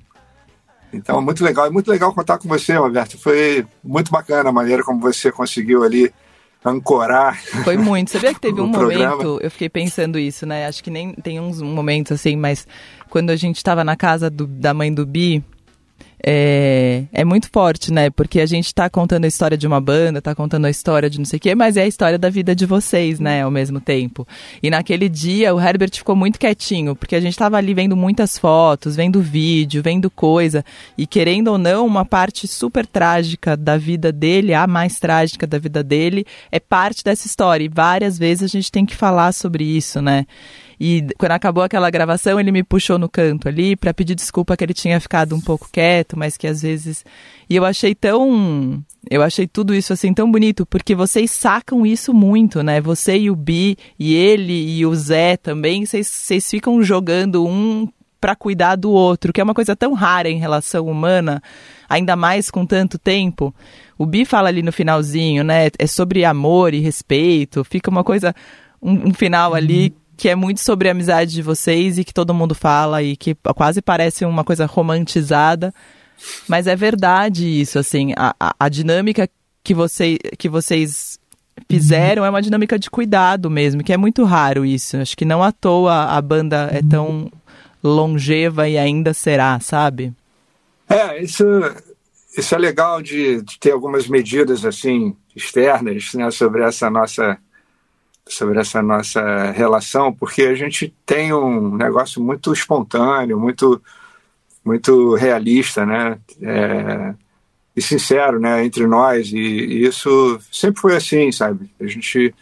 Então, 0.94 1.22
muito 1.22 1.44
legal. 1.44 1.68
E 1.68 1.70
muito 1.70 1.90
legal 1.90 2.14
contar 2.14 2.38
com 2.38 2.48
você, 2.48 2.76
Roberto. 2.76 3.18
Foi 3.18 3.66
muito 3.84 4.12
bacana 4.12 4.50
a 4.50 4.54
maneira 4.54 4.84
como 4.84 5.00
você 5.00 5.32
conseguiu 5.32 5.84
ali 5.84 6.12
ancorar. 6.64 7.40
Foi 7.64 7.78
muito. 7.78 8.12
Você 8.12 8.20
vê 8.20 8.34
que 8.34 8.40
teve 8.42 8.60
um 8.60 8.72
programa. 8.72 9.16
momento, 9.16 9.40
eu 9.42 9.52
fiquei 9.52 9.70
pensando 9.70 10.18
isso, 10.18 10.46
né? 10.46 10.66
Acho 10.66 10.84
que 10.84 10.90
nem 10.90 11.14
tem 11.14 11.40
uns 11.40 11.62
momentos 11.62 12.12
assim, 12.12 12.36
mas 12.36 12.68
quando 13.10 13.30
a 13.30 13.36
gente 13.36 13.58
estava 13.58 13.84
na 13.84 13.96
casa 13.96 14.30
do, 14.30 14.46
da 14.46 14.74
mãe 14.74 14.94
do 14.94 15.06
Bi, 15.06 15.44
é, 16.26 17.06
é 17.12 17.24
muito 17.24 17.50
forte, 17.52 17.92
né? 17.92 18.10
Porque 18.10 18.42
a 18.42 18.46
gente 18.46 18.74
tá 18.74 18.90
contando 18.90 19.26
a 19.26 19.28
história 19.28 19.58
de 19.58 19.66
uma 19.66 19.80
banda, 19.80 20.22
tá 20.22 20.36
contando 20.36 20.66
a 20.66 20.70
história 20.70 21.10
de 21.10 21.18
não 21.18 21.26
sei 21.26 21.38
o 21.38 21.40
quê, 21.40 21.56
mas 21.56 21.78
é 21.78 21.84
a 21.84 21.88
história 21.88 22.18
da 22.18 22.30
vida 22.30 22.56
de 22.56 22.66
vocês, 22.66 23.20
né? 23.20 23.44
Ao 23.44 23.52
mesmo 23.52 23.80
tempo. 23.80 24.28
E 24.62 24.70
naquele 24.70 25.08
dia 25.08 25.54
o 25.54 25.60
Herbert 25.60 25.92
ficou 25.94 26.16
muito 26.16 26.40
quietinho, 26.40 26.96
porque 26.96 27.16
a 27.16 27.20
gente 27.20 27.38
tava 27.38 27.58
ali 27.58 27.74
vendo 27.74 27.96
muitas 27.96 28.38
fotos, 28.38 28.96
vendo 28.96 29.22
vídeo, 29.22 29.82
vendo 29.82 30.10
coisa, 30.10 30.64
e 30.98 31.08
querendo 31.08 31.50
ou 31.50 31.58
não, 31.58 31.86
uma 31.86 32.06
parte 32.06 32.48
super 32.48 32.86
trágica 32.86 33.56
da 33.56 33.78
vida 33.78 34.12
dele, 34.12 34.54
a 34.54 34.68
mais 34.68 35.00
trágica 35.00 35.48
da 35.48 35.58
vida 35.58 35.84
dele, 35.84 36.26
é 36.52 36.60
parte 36.60 37.04
dessa 37.04 37.28
história. 37.28 37.64
E 37.64 37.70
várias 37.70 38.18
vezes 38.18 38.44
a 38.44 38.48
gente 38.48 38.72
tem 38.72 38.86
que 38.86 38.96
falar 38.96 39.32
sobre 39.32 39.64
isso, 39.64 40.02
né? 40.02 40.26
E 40.80 41.06
quando 41.18 41.34
acabou 41.34 41.64
aquela 41.64 41.90
gravação, 41.90 42.40
ele 42.40 42.52
me 42.52 42.64
puxou 42.64 42.98
no 42.98 43.10
canto 43.10 43.50
ali 43.50 43.76
para 43.76 43.94
pedir 43.94 44.16
desculpa 44.16 44.56
que 44.56 44.64
ele 44.64 44.74
tinha 44.74 45.00
ficado 45.00 45.36
um 45.36 45.42
pouco 45.42 45.68
quieto 45.70 46.18
mas 46.18 46.38
que 46.38 46.48
às 46.48 46.62
vezes. 46.62 47.04
E 47.50 47.56
eu 47.56 47.66
achei 47.66 47.94
tão. 47.94 48.82
Eu 49.10 49.22
achei 49.22 49.48
tudo 49.48 49.74
isso 49.74 49.92
assim 49.92 50.14
tão 50.14 50.32
bonito, 50.32 50.66
porque 50.66 50.96
vocês 50.96 51.32
sacam 51.32 51.86
isso 51.86 52.14
muito, 52.14 52.62
né? 52.64 52.80
Você 52.80 53.18
e 53.18 53.32
o 53.32 53.36
Bi, 53.36 53.78
e 53.98 54.14
ele 54.14 54.78
e 54.78 54.86
o 54.86 54.94
Zé 54.96 55.36
também, 55.38 55.86
vocês, 55.86 56.50
ficam 56.50 56.82
jogando 56.84 57.46
um 57.46 57.88
para 58.20 58.36
cuidar 58.36 58.76
do 58.76 58.92
outro, 58.92 59.32
que 59.32 59.40
é 59.40 59.44
uma 59.44 59.54
coisa 59.54 59.76
tão 59.76 59.94
rara 59.94 60.30
em 60.30 60.38
relação 60.38 60.88
humana, 60.88 61.42
ainda 61.88 62.16
mais 62.18 62.52
com 62.52 62.66
tanto 62.66 63.00
tempo. 63.00 63.56
O 63.98 64.06
Bi 64.06 64.26
fala 64.26 64.50
ali 64.50 64.62
no 64.62 64.72
finalzinho, 64.72 65.44
né? 65.44 65.70
É 65.78 65.88
sobre 65.88 66.26
amor 66.26 66.74
e 66.74 66.80
respeito, 66.80 67.64
fica 67.64 67.90
uma 67.90 68.04
coisa. 68.04 68.36
Um, 68.82 69.10
um 69.10 69.14
final 69.14 69.54
ali 69.54 69.94
que 70.20 70.28
é 70.28 70.36
muito 70.36 70.60
sobre 70.60 70.90
a 70.90 70.92
amizade 70.92 71.32
de 71.32 71.42
vocês 71.42 71.98
e 71.98 72.04
que 72.04 72.14
todo 72.14 72.34
mundo 72.34 72.54
fala 72.54 73.02
e 73.02 73.16
que 73.16 73.34
quase 73.56 73.82
parece 73.82 74.26
uma 74.26 74.44
coisa 74.44 74.66
romantizada. 74.66 75.74
Mas 76.46 76.68
é 76.68 76.76
verdade 76.76 77.48
isso, 77.48 77.80
assim, 77.80 78.12
a, 78.18 78.36
a, 78.38 78.54
a 78.60 78.68
dinâmica 78.68 79.30
que, 79.64 79.74
você, 79.74 80.18
que 80.38 80.50
vocês 80.50 81.18
fizeram 81.72 82.26
é 82.26 82.30
uma 82.30 82.42
dinâmica 82.42 82.78
de 82.78 82.90
cuidado 82.90 83.50
mesmo, 83.50 83.82
que 83.82 83.94
é 83.94 83.98
muito 83.98 84.26
raro 84.26 84.66
isso. 84.66 84.98
Acho 84.98 85.16
que 85.16 85.24
não 85.24 85.42
à 85.42 85.54
toa 85.54 86.08
a 86.08 86.22
banda 86.22 86.70
é 86.74 86.82
tão 86.82 87.32
longeva 87.82 88.68
e 88.68 88.78
ainda 88.78 89.14
será, 89.14 89.58
sabe? 89.62 90.14
É, 90.90 91.24
isso, 91.24 91.46
isso 92.38 92.54
é 92.54 92.58
legal 92.58 93.02
de, 93.02 93.42
de 93.42 93.58
ter 93.58 93.72
algumas 93.72 94.06
medidas 94.06 94.66
assim 94.66 95.16
externas 95.34 96.14
né, 96.14 96.30
sobre 96.30 96.62
essa 96.62 96.90
nossa 96.90 97.38
sobre 98.30 98.60
essa 98.60 98.82
nossa 98.82 99.52
relação, 99.52 100.14
porque 100.14 100.44
a 100.44 100.56
gente 100.56 100.94
tem 101.06 101.34
um 101.34 101.76
negócio 101.76 102.22
muito 102.22 102.54
espontâneo, 102.54 103.40
muito 103.40 103.82
muito 104.64 105.16
realista, 105.16 105.86
né? 105.86 106.20
É, 106.42 107.16
e 107.76 107.82
sincero, 107.82 108.40
né, 108.40 108.64
entre 108.64 108.86
nós. 108.86 109.32
E, 109.32 109.38
e, 109.38 109.86
isso 109.86 110.40
sempre 110.52 110.82
foi 110.82 110.96
assim, 110.96 111.32
sabe? 111.32 111.72
A 111.80 111.88
gente, 111.88 112.34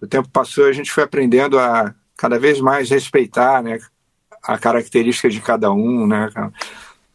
o 0.00 0.06
tempo 0.06 0.28
passou, 0.28 0.66
a 0.66 0.72
gente 0.72 0.92
foi 0.92 1.02
aprendendo 1.02 1.58
a 1.58 1.94
cada 2.16 2.38
vez 2.38 2.60
mais 2.60 2.90
respeitar, 2.90 3.62
né, 3.62 3.78
a 4.42 4.56
característica 4.58 5.28
de 5.28 5.40
cada 5.40 5.72
um, 5.72 6.06
né? 6.06 6.30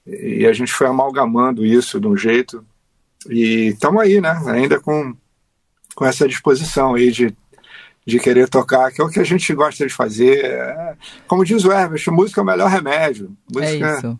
E 0.05 0.45
a 0.45 0.53
gente 0.53 0.73
foi 0.73 0.87
amalgamando 0.87 1.65
isso 1.65 1.99
de 1.99 2.07
um 2.07 2.17
jeito. 2.17 2.65
E 3.29 3.67
estamos 3.67 4.01
aí, 4.01 4.19
né? 4.19 4.41
Ainda 4.47 4.79
com, 4.79 5.15
com 5.95 6.05
essa 6.05 6.27
disposição 6.27 6.95
aí 6.95 7.11
de, 7.11 7.35
de 8.05 8.19
querer 8.19 8.49
tocar, 8.49 8.91
que 8.91 9.01
é 9.01 9.03
o 9.03 9.09
que 9.09 9.19
a 9.19 9.23
gente 9.23 9.53
gosta 9.53 9.85
de 9.85 9.93
fazer. 9.93 10.45
É, 10.45 10.95
como 11.27 11.45
diz 11.45 11.63
o 11.63 11.71
Herbert, 11.71 12.03
música 12.09 12.41
é 12.41 12.43
o 12.43 12.45
melhor 12.45 12.69
remédio. 12.69 13.35
Música 13.51 13.87
é 13.87 13.97
isso. 13.97 14.19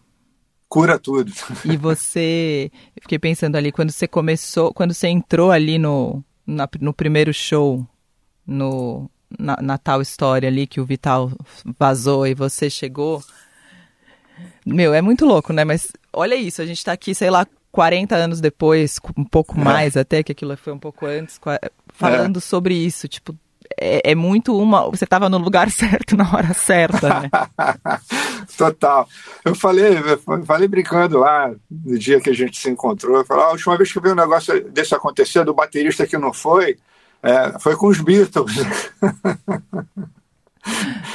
cura 0.70 1.00
tudo. 1.00 1.32
E 1.66 1.76
você, 1.78 2.72
eu 2.96 3.02
fiquei 3.02 3.20
pensando 3.20 3.56
ali, 3.56 3.72
quando 3.72 3.92
você 3.92 4.08
começou, 4.08 4.74
quando 4.74 4.94
você 4.94 5.08
entrou 5.08 5.52
ali 5.52 5.78
no, 5.78 6.24
na, 6.46 6.70
no 6.80 6.94
primeiro 6.94 7.34
show, 7.34 7.86
no, 8.46 9.10
na, 9.38 9.58
na 9.62 9.78
tal 9.78 10.02
história 10.02 10.48
ali 10.48 10.68
que 10.68 10.80
o 10.80 10.86
Vital 10.86 11.32
vazou 11.78 12.28
e 12.28 12.34
você 12.34 12.70
chegou. 12.70 13.24
Meu, 14.66 14.94
é 14.94 15.02
muito 15.02 15.26
louco, 15.26 15.52
né? 15.54 15.64
Mas 15.64 15.92
olha 16.14 16.36
isso, 16.36 16.62
a 16.62 16.66
gente 16.66 16.84
tá 16.84 16.92
aqui, 16.92 17.16
sei 17.16 17.32
lá, 17.32 17.48
40 17.72 18.16
anos 18.16 18.42
depois, 18.42 19.00
um 19.18 19.24
pouco 19.24 19.60
é. 19.60 19.64
mais 19.64 19.98
até, 19.98 20.22
que 20.22 20.32
aquilo 20.32 20.56
foi 20.58 20.74
um 20.74 20.80
pouco 20.80 21.06
antes, 21.06 21.40
falando 21.94 22.38
é. 22.38 22.42
sobre 22.42 22.76
isso. 22.76 23.08
Tipo, 23.08 23.36
é, 23.80 24.12
é, 24.12 24.16
muito 24.16 24.58
uma. 24.58 24.90
Você 24.90 25.04
estava 25.04 25.30
no 25.30 25.38
lugar 25.38 25.70
certo 25.72 26.18
na 26.18 26.30
hora 26.34 26.54
certa, 26.54 27.22
né? 27.22 27.30
Total. 28.58 29.08
Eu 29.44 29.56
falei, 29.56 29.98
eu 29.98 30.46
falei 30.46 30.68
brincando 30.68 31.20
lá 31.20 31.52
no 31.70 31.98
dia 31.98 32.20
que 32.20 32.30
a 32.30 32.34
gente 32.34 32.58
se 32.60 32.70
encontrou. 32.70 33.18
Eu 33.18 33.26
falei, 33.26 33.44
ah, 33.44 33.48
a 33.48 33.52
última 33.52 33.78
vez 33.78 33.92
que 33.92 33.98
eu 33.98 34.02
vi 34.02 34.10
um 34.10 34.16
negócio 34.16 34.70
desse 34.70 34.94
acontecer, 34.96 35.44
do 35.44 35.54
baterista 35.54 36.08
que 36.08 36.18
não 36.18 36.34
foi, 36.34 36.78
é, 37.24 37.60
foi 37.60 37.76
com 37.76 37.88
os 37.88 38.00
Beatles. 38.00 38.54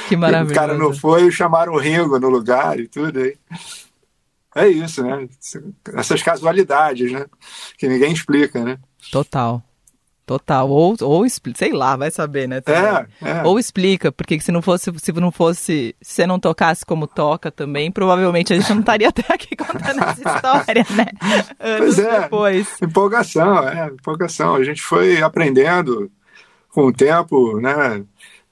Que 0.07 0.15
maravilha. 0.15 0.51
O 0.51 0.55
cara 0.55 0.77
não 0.77 0.93
foi 0.93 1.27
e 1.27 1.31
chamaram 1.31 1.73
o 1.73 1.79
Ringo 1.79 2.19
no 2.19 2.29
lugar 2.29 2.79
e 2.79 2.87
tudo 2.87 3.19
aí. 3.19 3.37
É 4.55 4.67
isso, 4.67 5.03
né? 5.03 5.27
Essas 5.95 6.23
casualidades, 6.23 7.11
né? 7.11 7.25
Que 7.77 7.87
ninguém 7.87 8.11
explica, 8.11 8.63
né? 8.63 8.79
Total. 9.11 9.61
Total. 10.27 10.69
Ou, 10.69 10.93
ou 11.03 11.25
sei 11.55 11.71
lá, 11.71 11.95
vai 11.95 12.11
saber, 12.11 12.49
né? 12.49 12.61
É, 12.65 13.29
é. 13.29 13.43
Ou 13.45 13.57
explica, 13.57 14.11
porque 14.11 14.37
se 14.41 14.51
não 14.51 14.61
fosse, 14.61 14.91
se 14.97 15.13
não 15.13 15.31
fosse, 15.31 15.95
se 16.01 16.15
você 16.15 16.27
não 16.27 16.37
tocasse 16.37 16.85
como 16.85 17.07
toca 17.07 17.49
também, 17.49 17.89
provavelmente 17.89 18.51
a 18.51 18.59
gente 18.59 18.69
não 18.71 18.81
estaria 18.81 19.07
até 19.07 19.23
aqui 19.33 19.55
contando 19.55 20.03
essa 20.03 20.35
história, 20.35 20.85
né? 20.93 21.05
Anos 21.57 21.95
pois 21.95 21.99
é, 21.99 22.19
depois. 22.19 22.81
Empolgação, 22.81 23.69
é, 23.69 23.87
empolgação. 23.87 24.55
A 24.55 24.63
gente 24.65 24.81
foi 24.81 25.21
aprendendo 25.21 26.11
com 26.71 26.87
o 26.87 26.93
tempo, 26.93 27.61
né? 27.61 28.03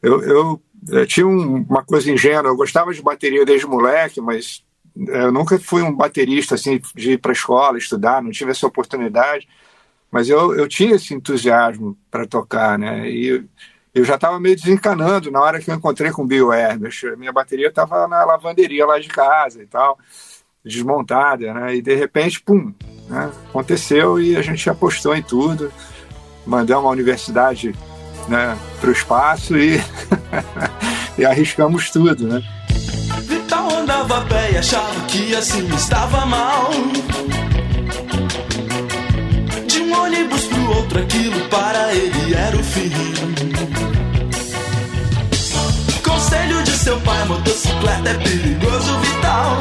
Eu, 0.02 0.22
eu, 0.24 0.62
eu 0.92 1.06
tinha 1.06 1.28
um, 1.28 1.66
uma 1.70 1.84
coisa 1.84 2.10
ingênua, 2.10 2.52
eu 2.52 2.56
gostava 2.56 2.94
de 2.94 3.02
bateria 3.02 3.46
desde 3.46 3.68
moleque, 3.68 4.22
mas 4.22 4.64
eu 4.96 5.30
nunca 5.30 5.60
fui 5.60 5.82
um 5.82 5.94
baterista 5.94 6.56
assim 6.56 6.80
de 6.96 7.12
ir 7.12 7.18
para 7.18 7.32
a 7.32 7.34
escola 7.34 7.78
estudar, 7.78 8.24
não 8.24 8.32
tive 8.32 8.52
essa 8.52 8.66
oportunidade. 8.66 9.46
Mas 10.15 10.30
eu, 10.30 10.56
eu 10.56 10.65
tinha 10.65 10.95
esse 10.95 11.13
entusiasmo 11.13 11.97
para 12.10 12.25
tocar, 12.25 12.80
né? 12.80 13.10
E 13.10 13.43
eu 13.93 14.06
já 14.06 14.15
estava 14.15 14.39
meio 14.39 14.56
desencanando 14.56 15.30
na 15.30 15.41
hora 15.41 15.60
que 15.60 15.69
eu 15.69 15.75
encontrei 15.75 16.10
com 16.10 16.21
o 16.21 16.25
Bill 16.25 16.54
Herbert. 16.54 17.17
Minha 17.17 17.34
bateria 17.34 17.67
estava 17.67 18.08
na 18.08 18.23
lavanderia 18.23 18.86
lá 18.86 18.97
de 18.97 19.10
casa 19.10 19.62
e 19.62 19.65
tal, 19.65 19.99
desmontada, 20.63 21.54
né? 21.54 21.75
E 21.75 21.82
de 21.82 21.93
repente, 21.95 22.39
pum, 22.39 22.73
né? 23.10 23.30
aconteceu 23.49 24.17
e 24.17 24.38
a 24.38 24.41
gente 24.41 24.69
apostou 24.69 25.13
em 25.13 25.21
tudo. 25.21 25.69
Mandamos 26.47 26.86
a 26.86 26.91
universidade 26.91 27.75
né, 28.30 28.58
para 28.80 28.89
o 28.89 28.93
espaço 28.93 29.58
e, 29.58 29.82
e 31.19 31.25
arriscamos 31.25 31.89
tudo, 31.89 32.25
né? 32.25 32.41
Vital 33.23 33.69
andava 33.69 34.23
pé 34.28 34.54
e 34.54 34.58
achava 34.60 35.06
que 35.08 35.36
assim 35.36 35.67
estava 35.75 36.25
mal 36.25 36.71
outro, 40.67 40.99
aquilo 40.99 41.49
para 41.49 41.93
ele 41.93 42.34
era 42.34 42.56
o 42.56 42.63
fim. 42.63 42.91
Conselho 46.04 46.63
de 46.63 46.71
seu 46.71 46.99
pai: 47.01 47.25
motocicleta 47.25 48.10
é 48.10 48.13
perigoso, 48.15 48.99
vital. 48.99 49.58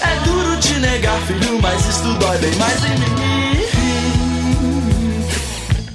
É 0.00 0.24
duro 0.24 0.60
te 0.60 0.74
negar, 0.74 1.20
filho, 1.22 1.60
mas 1.60 1.86
isso 1.86 2.14
dói 2.18 2.38
bem 2.38 2.54
mais 2.56 2.84
em 2.84 2.90
mim. 2.90 3.18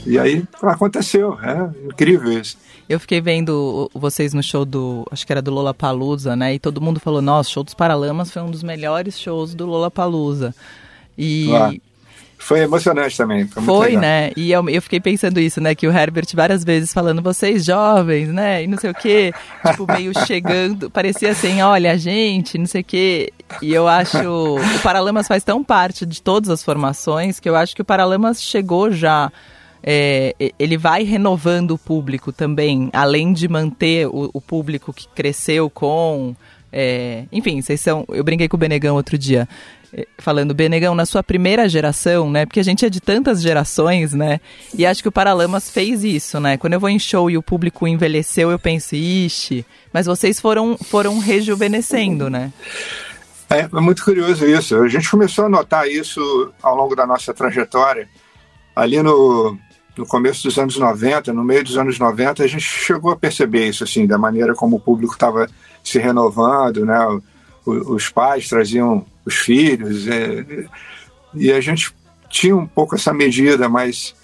E 0.06 0.20
aí 0.20 0.44
aconteceu, 0.62 1.40
é 1.42 1.88
incrível 1.88 2.40
isso. 2.40 2.58
Eu 2.90 3.00
fiquei 3.00 3.22
vendo 3.22 3.90
vocês 3.94 4.34
no 4.34 4.44
show 4.44 4.66
do, 4.66 5.08
acho 5.10 5.26
que 5.26 5.32
era 5.32 5.42
do 5.42 5.50
Lola 5.50 5.74
Palusa, 5.74 6.36
né? 6.36 6.54
E 6.54 6.60
todo 6.60 6.82
mundo 6.82 7.00
falou: 7.00 7.22
"Nossa, 7.22 7.50
o 7.50 7.54
show 7.54 7.64
dos 7.64 7.74
Paralamas 7.74 8.30
foi 8.30 8.42
um 8.42 8.52
dos 8.52 8.62
melhores 8.62 9.18
shows 9.18 9.56
do 9.56 9.66
Lola 9.66 9.90
Palusa". 9.90 10.54
E 11.18 11.48
foi 12.44 12.60
emocionante 12.60 13.16
também. 13.16 13.48
Foi, 13.48 13.64
foi 13.64 13.96
né? 13.96 14.32
E 14.36 14.52
eu, 14.52 14.68
eu, 14.68 14.82
fiquei 14.82 15.00
pensando 15.00 15.40
isso, 15.40 15.62
né? 15.62 15.74
Que 15.74 15.88
o 15.88 15.92
Herbert 15.92 16.28
várias 16.34 16.62
vezes 16.62 16.92
falando, 16.92 17.22
vocês 17.22 17.64
jovens, 17.64 18.28
né? 18.28 18.64
E 18.64 18.68
não 18.68 18.78
sei 18.78 18.90
o 18.90 18.94
quê. 18.94 19.34
Tipo, 19.66 19.88
meio 19.90 20.12
chegando. 20.28 20.90
Parecia 20.90 21.32
assim, 21.32 21.62
olha, 21.62 21.98
gente, 21.98 22.58
não 22.58 22.66
sei 22.66 22.82
o 22.82 22.84
quê. 22.84 23.32
E 23.62 23.74
eu 23.74 23.88
acho. 23.88 24.18
O 24.28 24.80
Paralamas 24.84 25.26
faz 25.26 25.42
tão 25.42 25.64
parte 25.64 26.06
de 26.06 26.22
todas 26.22 26.50
as 26.50 26.62
formações 26.62 27.40
que 27.40 27.48
eu 27.48 27.56
acho 27.56 27.74
que 27.74 27.82
o 27.82 27.86
Paralamas 27.86 28.44
chegou 28.44 28.92
já. 28.92 29.32
É, 29.82 30.36
ele 30.60 30.78
vai 30.78 31.04
renovando 31.04 31.72
o 31.72 31.78
público 31.78 32.34
também, 32.34 32.90
além 32.92 33.32
de 33.32 33.48
manter 33.48 34.08
o, 34.08 34.30
o 34.34 34.42
público 34.42 34.92
que 34.92 35.08
cresceu 35.08 35.70
com. 35.70 36.36
É, 36.74 37.24
enfim, 37.32 37.62
vocês 37.62 37.80
são. 37.80 38.04
Eu 38.10 38.24
brinquei 38.24 38.50
com 38.50 38.58
o 38.58 38.60
Benegão 38.60 38.96
outro 38.96 39.18
dia 39.18 39.48
falando, 40.18 40.54
Benegão, 40.54 40.96
na 40.96 41.06
sua 41.06 41.24
primeira 41.24 41.68
geração, 41.70 42.30
né? 42.30 42.46
Porque 42.46 42.60
a 42.60 42.64
gente 42.64 42.86
é 42.86 42.90
de 42.90 43.00
tantas 43.00 43.42
gerações, 43.42 44.14
né? 44.14 44.40
E 44.78 44.86
acho 44.86 45.02
que 45.02 45.10
o 45.10 45.12
Paralamas 45.12 45.70
fez 45.70 46.04
isso, 46.04 46.40
né? 46.40 46.58
Quando 46.58 46.74
eu 46.74 46.80
vou 46.80 46.90
em 46.90 47.00
show 47.00 47.30
e 47.30 47.38
o 47.38 47.44
público 47.44 47.88
envelheceu, 47.88 48.52
eu 48.52 48.60
penso, 48.60 48.96
ixi, 48.96 49.66
mas 49.92 50.06
vocês 50.06 50.40
foram, 50.40 50.78
foram 50.78 51.20
rejuvenescendo, 51.20 52.30
né? 52.30 52.52
É, 53.50 53.60
é 53.62 53.82
muito 53.82 54.04
curioso 54.04 54.46
isso. 54.46 54.76
A 54.78 54.88
gente 54.88 55.10
começou 55.10 55.46
a 55.46 55.50
notar 55.50 55.88
isso 55.88 56.52
ao 56.62 56.76
longo 56.76 56.96
da 56.96 57.06
nossa 57.06 57.34
trajetória. 57.34 58.10
Ali 58.76 59.02
no, 59.04 59.58
no 59.96 60.08
começo 60.08 60.44
dos 60.44 60.58
anos 60.58 60.78
90, 60.78 61.32
no 61.34 61.44
meio 61.44 61.64
dos 61.64 61.78
anos 61.78 62.00
90, 62.00 62.44
a 62.44 62.48
gente 62.48 62.64
chegou 62.64 63.12
a 63.12 63.16
perceber 63.16 63.68
isso, 63.68 63.84
assim, 63.84 64.08
da 64.08 64.18
maneira 64.18 64.56
como 64.56 64.78
o 64.78 64.80
público 64.80 65.14
estava 65.14 65.48
se 65.84 66.00
renovando, 66.00 66.84
né? 66.86 66.98
Os 67.66 68.10
pais 68.10 68.50
traziam 68.50 69.06
os 69.26 69.36
filhos, 69.36 70.08
é, 70.08 70.68
e 71.34 71.52
a 71.52 71.62
gente 71.62 71.94
tinha 72.30 72.56
um 72.56 72.68
pouco 72.68 72.96
essa 72.96 73.14
medida, 73.14 73.70
mas 73.70 74.16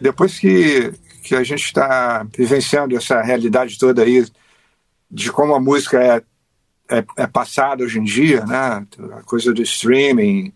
depois 0.00 0.38
que, 0.38 0.92
que 1.22 1.34
a 1.34 1.42
gente 1.42 1.64
está 1.64 2.26
vivenciando 2.36 2.96
essa 2.96 3.22
realidade 3.22 3.78
toda 3.78 4.02
aí, 4.02 4.24
de 5.10 5.30
como 5.30 5.54
a 5.54 5.60
música 5.60 6.02
é 6.02 6.22
é, 6.90 7.04
é 7.16 7.26
passada 7.26 7.84
hoje 7.84 7.98
em 7.98 8.04
dia, 8.04 8.44
né? 8.44 8.86
A 9.16 9.22
coisa 9.22 9.52
do 9.52 9.62
streaming 9.62 10.52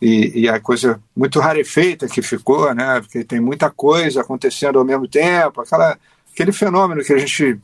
e, 0.00 0.42
e, 0.42 0.48
a 0.48 0.58
coisa 0.58 1.00
muito 1.14 1.38
rarefeita 1.40 2.08
que 2.08 2.22
ficou, 2.22 2.74
né? 2.74 3.00
Porque 3.00 3.24
tem 3.24 3.40
muita 3.40 3.70
coisa 3.70 4.22
acontecendo 4.22 4.78
ao 4.78 4.84
mesmo 4.84 5.06
tempo, 5.06 5.60
aquela, 5.60 5.98
aquele 6.32 6.52
fenômeno 6.52 7.04
que 7.04 7.12
a 7.12 7.18
gente 7.18 7.58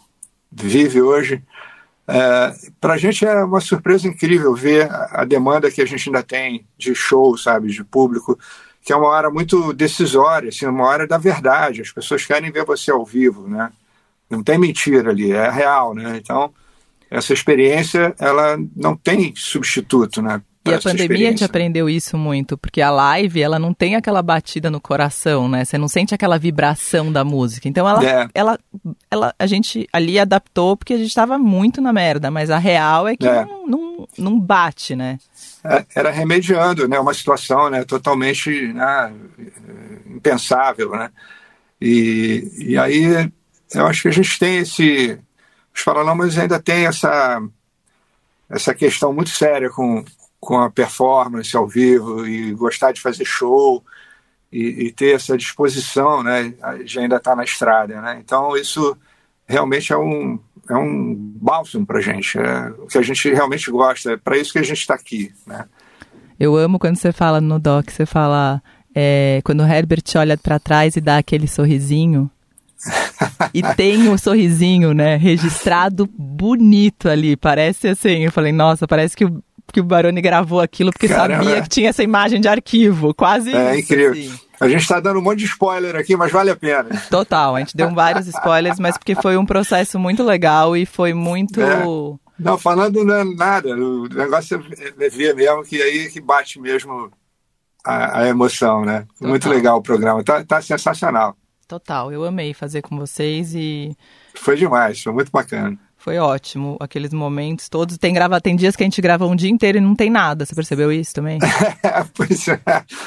vive 0.52 1.00
hoje. 1.00 1.42
É, 2.08 2.54
Para 2.80 2.94
a 2.94 2.98
gente 2.98 3.24
é 3.26 3.44
uma 3.44 3.60
surpresa 3.60 4.06
incrível 4.06 4.54
ver 4.54 4.88
a, 4.90 5.24
demanda 5.24 5.70
que 5.70 5.82
a 5.82 5.86
gente 5.86 6.08
ainda 6.08 6.22
tem 6.22 6.66
de 6.78 6.94
show, 6.94 7.36
sabe, 7.36 7.68
de 7.68 7.82
público, 7.82 8.38
que 8.82 8.92
é 8.92 8.96
uma 8.96 9.08
hora 9.08 9.30
muito 9.30 9.72
decisória, 9.72 10.48
assim, 10.48 10.66
uma 10.66 10.84
hora 10.84 11.06
da 11.06 11.18
verdade. 11.18 11.82
As 11.82 11.90
pessoas 11.90 12.24
querem 12.24 12.52
ver 12.52 12.64
você 12.64 12.90
ao 12.90 13.04
vivo, 13.04 13.48
né? 13.48 13.72
Não 14.30 14.42
tem 14.42 14.58
mentira 14.58 15.10
ali, 15.10 15.32
é 15.32 15.50
real, 15.50 15.94
né? 15.94 16.16
Então, 16.16 16.52
essa 17.10 17.32
experiência, 17.32 18.14
ela 18.18 18.56
não 18.74 18.96
tem 18.96 19.32
substituto, 19.36 20.22
né? 20.22 20.40
E 20.70 20.74
a 20.74 20.80
pandemia 20.80 21.34
te 21.34 21.44
aprendeu 21.44 21.88
isso 21.88 22.16
muito, 22.16 22.56
porque 22.56 22.80
a 22.80 22.90
live, 22.90 23.40
ela 23.40 23.58
não 23.58 23.72
tem 23.72 23.94
aquela 23.96 24.22
batida 24.22 24.70
no 24.70 24.80
coração, 24.80 25.48
né? 25.48 25.64
Você 25.64 25.78
não 25.78 25.88
sente 25.88 26.14
aquela 26.14 26.38
vibração 26.38 27.12
da 27.12 27.24
música. 27.24 27.68
Então 27.68 27.88
ela, 27.88 28.04
é. 28.04 28.28
ela, 28.34 28.58
ela 29.10 29.34
a 29.38 29.46
gente 29.46 29.88
ali 29.92 30.18
adaptou 30.18 30.76
porque 30.76 30.94
a 30.94 30.98
gente 30.98 31.08
estava 31.08 31.38
muito 31.38 31.80
na 31.80 31.92
merda, 31.92 32.30
mas 32.30 32.50
a 32.50 32.58
real 32.58 33.08
é 33.08 33.16
que 33.16 33.26
é. 33.26 33.44
Não, 33.44 33.66
não, 33.66 34.08
não, 34.18 34.40
bate, 34.40 34.94
né? 34.94 35.18
É, 35.64 35.84
era 35.94 36.10
remediando, 36.10 36.88
né? 36.88 36.98
Uma 36.98 37.14
situação, 37.14 37.70
né? 37.70 37.84
Totalmente 37.84 38.72
né? 38.72 39.12
impensável, 40.06 40.90
né? 40.90 41.10
E, 41.80 42.50
e 42.58 42.78
aí 42.78 43.30
eu 43.74 43.86
acho 43.86 44.02
que 44.02 44.08
a 44.08 44.12
gente 44.12 44.38
tem 44.38 44.58
esse 44.58 45.18
os 45.74 45.82
Paralamas 45.82 46.38
ainda 46.38 46.60
tem 46.60 46.86
essa 46.86 47.42
essa 48.48 48.74
questão 48.74 49.12
muito 49.12 49.30
séria 49.30 49.68
com, 49.70 50.04
com 50.40 50.58
a 50.58 50.70
performance 50.70 51.56
ao 51.56 51.66
vivo 51.66 52.26
e 52.26 52.52
gostar 52.52 52.92
de 52.92 53.00
fazer 53.00 53.24
show 53.24 53.84
e, 54.52 54.86
e 54.86 54.92
ter 54.92 55.14
essa 55.14 55.36
disposição, 55.36 56.22
né, 56.22 56.54
de 56.84 56.98
ainda 56.98 57.16
estar 57.16 57.30
tá 57.30 57.36
na 57.36 57.44
estrada, 57.44 58.00
né? 58.00 58.20
Então 58.24 58.56
isso 58.56 58.96
realmente 59.46 59.92
é 59.92 59.96
um 59.96 60.38
é 60.68 60.74
um 60.74 61.14
bálsamo 61.16 61.86
para 61.86 62.00
gente, 62.00 62.38
é 62.38 62.68
o 62.78 62.86
que 62.86 62.98
a 62.98 63.02
gente 63.02 63.32
realmente 63.32 63.70
gosta, 63.70 64.12
é 64.12 64.16
para 64.16 64.36
isso 64.36 64.52
que 64.52 64.58
a 64.58 64.64
gente 64.64 64.80
está 64.80 64.94
aqui, 64.94 65.32
né? 65.46 65.64
Eu 66.38 66.56
amo 66.56 66.78
quando 66.78 66.96
você 66.96 67.12
fala 67.12 67.40
no 67.40 67.58
doc, 67.58 67.88
você 67.88 68.04
fala 68.04 68.60
é, 68.94 69.40
quando 69.44 69.60
o 69.60 69.66
Herbert 69.66 70.02
olha 70.16 70.36
para 70.36 70.58
trás 70.58 70.96
e 70.96 71.00
dá 71.00 71.18
aquele 71.18 71.46
sorrisinho 71.46 72.30
e 73.54 73.62
tem 73.74 74.08
um 74.08 74.18
sorrisinho, 74.18 74.92
né, 74.92 75.16
registrado 75.16 76.06
bonito 76.06 77.08
ali. 77.08 77.36
Parece 77.36 77.88
assim, 77.88 78.24
eu 78.24 78.32
falei, 78.32 78.52
nossa, 78.52 78.86
parece 78.86 79.16
que 79.16 79.24
o, 79.24 79.42
que 79.72 79.80
o 79.80 79.84
Baroni 79.84 80.20
gravou 80.20 80.60
aquilo 80.60 80.92
porque 80.92 81.08
Caramba. 81.08 81.44
sabia 81.44 81.62
que 81.62 81.68
tinha 81.68 81.90
essa 81.90 82.02
imagem 82.02 82.40
de 82.40 82.48
arquivo. 82.48 83.14
Quase 83.14 83.54
É 83.54 83.76
isso, 83.76 83.92
incrível. 83.92 84.12
Assim. 84.12 84.40
A 84.58 84.68
gente 84.68 84.82
está 84.82 85.00
dando 85.00 85.18
um 85.18 85.22
monte 85.22 85.40
de 85.40 85.44
spoiler 85.44 85.96
aqui, 85.96 86.16
mas 86.16 86.32
vale 86.32 86.50
a 86.50 86.56
pena. 86.56 86.88
Total, 87.10 87.56
a 87.56 87.58
gente 87.58 87.76
deu 87.76 87.92
vários 87.92 88.26
spoilers, 88.26 88.78
mas 88.78 88.96
porque 88.96 89.14
foi 89.14 89.36
um 89.36 89.44
processo 89.44 89.98
muito 89.98 90.22
legal 90.22 90.76
e 90.76 90.86
foi 90.86 91.12
muito. 91.12 91.60
É. 91.60 91.82
Não, 92.38 92.58
falando 92.58 93.04
não 93.04 93.14
é 93.14 93.24
nada, 93.24 93.74
o 93.74 94.08
negócio 94.08 94.62
é 94.98 95.08
ver 95.08 95.34
mesmo 95.34 95.62
que 95.62 95.80
aí 95.80 96.08
que 96.10 96.20
bate 96.20 96.60
mesmo 96.60 97.10
a, 97.84 98.20
a 98.20 98.28
emoção, 98.28 98.84
né? 98.84 99.06
Total. 99.14 99.28
Muito 99.28 99.48
legal 99.48 99.78
o 99.78 99.82
programa, 99.82 100.22
tá, 100.24 100.44
tá 100.44 100.60
sensacional. 100.60 101.36
Total, 101.68 102.12
eu 102.12 102.24
amei 102.24 102.54
fazer 102.54 102.82
com 102.82 102.96
vocês 102.96 103.54
e. 103.54 103.96
Foi 104.34 104.56
demais, 104.56 105.02
foi 105.02 105.12
muito 105.12 105.30
bacana. 105.32 105.78
Foi 106.06 106.18
ótimo, 106.18 106.76
aqueles 106.78 107.12
momentos 107.12 107.68
todos. 107.68 107.98
Tem 107.98 108.14
grava, 108.14 108.40
tem 108.40 108.54
dias 108.54 108.76
que 108.76 108.84
a 108.84 108.86
gente 108.86 109.02
grava 109.02 109.26
um 109.26 109.34
dia 109.34 109.50
inteiro 109.50 109.78
e 109.78 109.80
não 109.80 109.96
tem 109.96 110.08
nada. 110.08 110.46
Você 110.46 110.54
percebeu 110.54 110.92
isso 110.92 111.12
também? 111.12 111.40
pois 112.14 112.46
é. 112.46 112.60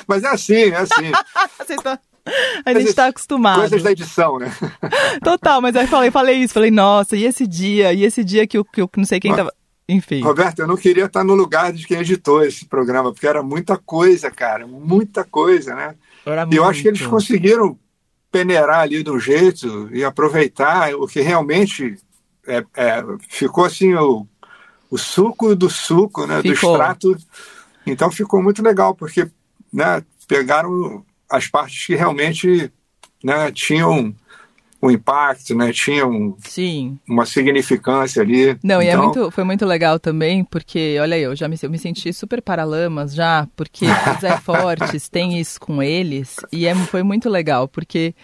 Mas 0.05 0.21
é 0.21 0.27
assim, 0.27 0.63
é 0.63 0.75
assim. 0.75 1.11
tá... 1.81 1.97
A 2.65 2.73
gente 2.73 2.89
está 2.89 3.07
acostumado. 3.07 3.61
Coisas 3.61 3.81
da 3.81 3.93
edição, 3.93 4.37
né? 4.37 4.51
Total, 5.23 5.61
mas 5.61 5.77
aí 5.77 5.87
falei, 5.87 6.11
falei 6.11 6.35
isso, 6.39 6.53
falei, 6.53 6.71
nossa, 6.71 7.15
e 7.15 7.23
esse 7.23 7.47
dia, 7.47 7.93
e 7.93 8.03
esse 8.03 8.21
dia 8.21 8.45
que 8.45 8.57
eu, 8.57 8.65
que 8.65 8.81
eu 8.81 8.89
não 8.97 9.05
sei 9.05 9.21
quem 9.21 9.31
estava. 9.31 9.53
Enfim. 9.87 10.19
Roberto, 10.19 10.59
eu 10.59 10.67
não 10.67 10.75
queria 10.75 11.05
estar 11.05 11.23
no 11.23 11.35
lugar 11.35 11.71
de 11.71 11.87
quem 11.87 11.99
editou 11.99 12.43
esse 12.43 12.65
programa, 12.65 13.13
porque 13.13 13.27
era 13.27 13.41
muita 13.41 13.77
coisa, 13.77 14.29
cara, 14.29 14.67
muita 14.67 15.23
coisa, 15.23 15.73
né? 15.73 15.95
Era 16.25 16.45
e 16.51 16.57
eu 16.57 16.65
acho 16.65 16.81
que 16.81 16.89
eles 16.89 17.07
conseguiram 17.07 17.79
peneirar 18.29 18.81
ali 18.81 19.09
um 19.09 19.19
jeito 19.21 19.89
e 19.93 20.03
aproveitar 20.03 20.93
o 20.95 21.07
que 21.07 21.21
realmente 21.21 21.97
é, 22.49 22.65
é, 22.75 23.03
ficou 23.29 23.65
assim 23.65 23.93
o, 23.93 24.25
o 24.89 24.97
suco 24.97 25.55
do 25.55 25.69
suco, 25.69 26.25
né, 26.25 26.41
do 26.41 26.51
extrato. 26.51 27.15
Então 27.85 28.11
ficou 28.11 28.41
muito 28.41 28.61
legal, 28.61 28.93
porque 28.93 29.29
né, 29.71 30.03
pegaram 30.27 31.05
as 31.29 31.47
partes 31.47 31.85
que 31.85 31.95
realmente 31.95 32.71
né, 33.23 33.51
tinham 33.51 34.15
um 34.81 34.89
impacto, 34.89 35.53
né? 35.53 35.73
Tinha 35.73 36.07
um, 36.07 36.35
Sim. 36.39 36.97
uma 37.07 37.25
significância 37.25 38.21
ali. 38.21 38.57
Não, 38.63 38.81
então... 38.81 38.81
e 38.81 38.87
é 38.87 38.91
então 38.91 39.03
muito, 39.03 39.31
foi 39.31 39.43
muito 39.43 39.65
legal 39.65 39.99
também, 39.99 40.43
porque, 40.43 40.97
olha 41.01 41.17
eu, 41.17 41.35
já 41.35 41.47
me, 41.47 41.57
eu 41.61 41.69
me 41.69 41.77
senti 41.77 42.13
super 42.13 42.41
paralamas 42.41 43.13
já, 43.13 43.47
porque 43.55 43.85
os 44.15 44.21
Zé 44.21 44.37
Fortes 44.37 45.09
tem 45.09 45.39
isso 45.39 45.59
com 45.59 45.83
eles, 45.83 46.37
e 46.51 46.65
é, 46.65 46.73
foi 46.73 47.03
muito 47.03 47.29
legal, 47.29 47.67
porque 47.67 48.15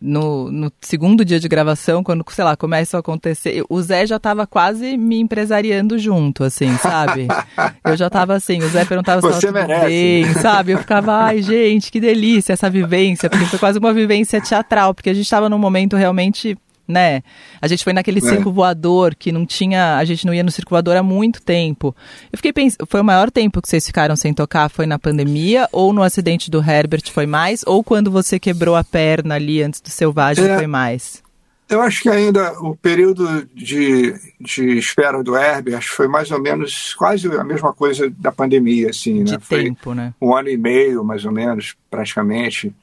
no, 0.00 0.50
no, 0.50 0.72
segundo 0.80 1.24
dia 1.24 1.38
de 1.38 1.48
gravação, 1.48 2.02
quando, 2.02 2.24
sei 2.30 2.44
lá, 2.44 2.56
começa 2.56 2.96
a 2.96 3.00
acontecer, 3.00 3.62
o 3.68 3.82
Zé 3.82 4.06
já 4.06 4.18
tava 4.18 4.46
quase 4.46 4.96
me 4.96 5.20
empresariando 5.20 5.98
junto, 5.98 6.42
assim, 6.42 6.74
sabe? 6.78 7.28
Eu 7.84 7.96
já 7.96 8.08
tava 8.08 8.34
assim, 8.34 8.62
o 8.62 8.68
Zé 8.68 8.84
perguntava 8.84 9.20
se 9.20 9.40
tudo 9.40 9.52
bem, 9.52 10.32
sabe? 10.34 10.72
Eu 10.72 10.78
ficava, 10.78 11.24
ai, 11.24 11.42
gente, 11.42 11.92
que 11.92 12.00
delícia 12.00 12.54
essa 12.54 12.70
vivência, 12.70 13.28
porque 13.28 13.44
foi 13.44 13.58
quase 13.58 13.78
uma 13.78 13.92
vivência 13.92 14.40
teatral, 14.40 14.94
porque 14.94 15.10
a 15.10 15.14
gente 15.14 15.28
tava 15.28 15.48
num 15.48 15.58
momento 15.58 15.96
realmente 15.96 16.56
né? 16.90 17.22
A 17.60 17.68
gente 17.68 17.84
foi 17.84 17.92
naquele 17.92 18.18
é. 18.18 18.22
circo 18.22 18.52
voador 18.52 19.14
que 19.14 19.32
não 19.32 19.46
tinha, 19.46 19.96
a 19.96 20.04
gente 20.04 20.26
não 20.26 20.34
ia 20.34 20.42
no 20.42 20.50
circo 20.50 20.70
voador 20.70 20.96
há 20.96 21.02
muito 21.02 21.40
tempo. 21.40 21.94
Eu 22.32 22.36
fiquei 22.36 22.52
pensando, 22.52 22.86
foi 22.86 23.00
o 23.00 23.04
maior 23.04 23.30
tempo 23.30 23.62
que 23.62 23.68
vocês 23.68 23.86
ficaram 23.86 24.16
sem 24.16 24.34
tocar 24.34 24.68
foi 24.68 24.86
na 24.86 24.98
pandemia 24.98 25.68
ou 25.72 25.92
no 25.92 26.02
acidente 26.02 26.50
do 26.50 26.58
Herbert 26.58 27.10
foi 27.10 27.26
mais 27.26 27.62
ou 27.66 27.82
quando 27.82 28.10
você 28.10 28.38
quebrou 28.38 28.76
a 28.76 28.84
perna 28.84 29.36
ali 29.36 29.62
antes 29.62 29.80
do 29.80 29.90
Selvagem 29.90 30.44
é, 30.44 30.56
foi 30.56 30.66
mais? 30.66 31.22
Eu 31.70 31.80
acho 31.80 32.02
que 32.02 32.08
ainda 32.08 32.52
o 32.60 32.74
período 32.74 33.46
de, 33.54 34.12
de 34.40 34.76
espera 34.76 35.22
do 35.22 35.36
Herbert 35.36 35.82
foi 35.82 36.08
mais 36.08 36.32
ou 36.32 36.42
menos 36.42 36.94
quase 36.94 37.28
a 37.28 37.44
mesma 37.44 37.72
coisa 37.72 38.10
da 38.10 38.32
pandemia, 38.32 38.90
assim, 38.90 39.20
né? 39.20 39.36
De 39.36 39.38
foi 39.38 39.64
tempo, 39.64 39.94
né? 39.94 40.12
Um 40.20 40.34
ano 40.34 40.48
e 40.48 40.56
meio, 40.56 41.04
mais 41.04 41.24
ou 41.24 41.30
menos, 41.30 41.76
praticamente. 41.88 42.74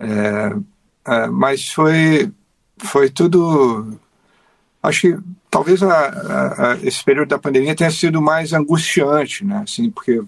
É, 0.00 0.52
é, 1.06 1.26
mas 1.28 1.70
foi 1.70 2.32
foi 2.80 3.10
tudo. 3.10 3.98
Acho 4.82 5.00
que 5.00 5.18
talvez 5.50 5.82
a, 5.82 5.88
a, 5.88 6.72
a, 6.72 6.76
esse 6.82 7.02
período 7.04 7.28
da 7.28 7.38
pandemia 7.38 7.74
tenha 7.74 7.90
sido 7.90 8.20
mais 8.20 8.52
angustiante, 8.52 9.44
né? 9.44 9.62
Assim, 9.64 9.90
porque 9.90 10.22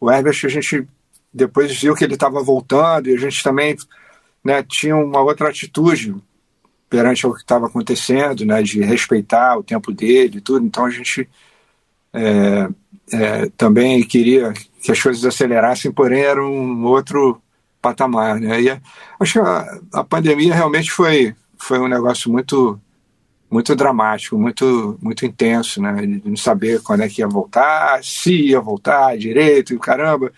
o 0.00 0.10
Herbert, 0.10 0.38
a 0.44 0.48
gente 0.48 0.86
depois 1.32 1.78
viu 1.80 1.94
que 1.94 2.04
ele 2.04 2.14
estava 2.14 2.42
voltando 2.42 3.08
e 3.08 3.14
a 3.14 3.18
gente 3.18 3.42
também 3.42 3.76
né, 4.42 4.62
tinha 4.62 4.96
uma 4.96 5.20
outra 5.20 5.48
atitude 5.48 6.14
perante 6.88 7.26
o 7.26 7.34
que 7.34 7.40
estava 7.40 7.66
acontecendo, 7.66 8.44
né, 8.44 8.62
de 8.62 8.80
respeitar 8.80 9.58
o 9.58 9.62
tempo 9.62 9.92
dele 9.92 10.38
e 10.38 10.40
tudo. 10.40 10.64
Então 10.64 10.86
a 10.86 10.90
gente 10.90 11.28
é, 12.12 12.68
é, 13.12 13.50
também 13.56 14.02
queria 14.02 14.52
que 14.82 14.90
as 14.90 15.02
coisas 15.02 15.24
acelerassem, 15.24 15.92
porém 15.92 16.22
era 16.22 16.42
um 16.42 16.84
outro 16.84 17.40
patamar. 17.82 18.40
Né? 18.40 18.62
E 18.62 18.80
acho 19.20 19.32
que 19.34 19.38
a, 19.38 19.80
a 19.92 20.04
pandemia 20.04 20.54
realmente 20.54 20.90
foi 20.90 21.34
foi 21.58 21.78
um 21.78 21.88
negócio 21.88 22.30
muito 22.30 22.80
muito 23.50 23.76
dramático, 23.76 24.36
muito 24.36 24.98
muito 25.00 25.24
intenso, 25.24 25.80
né? 25.80 25.94
De 26.04 26.28
não 26.28 26.36
saber 26.36 26.82
quando 26.82 27.02
é 27.02 27.08
que 27.08 27.20
ia 27.20 27.28
voltar, 27.28 28.02
se 28.02 28.48
ia 28.48 28.60
voltar 28.60 29.16
direito, 29.16 29.74
e 29.74 29.78
caramba. 29.78 30.32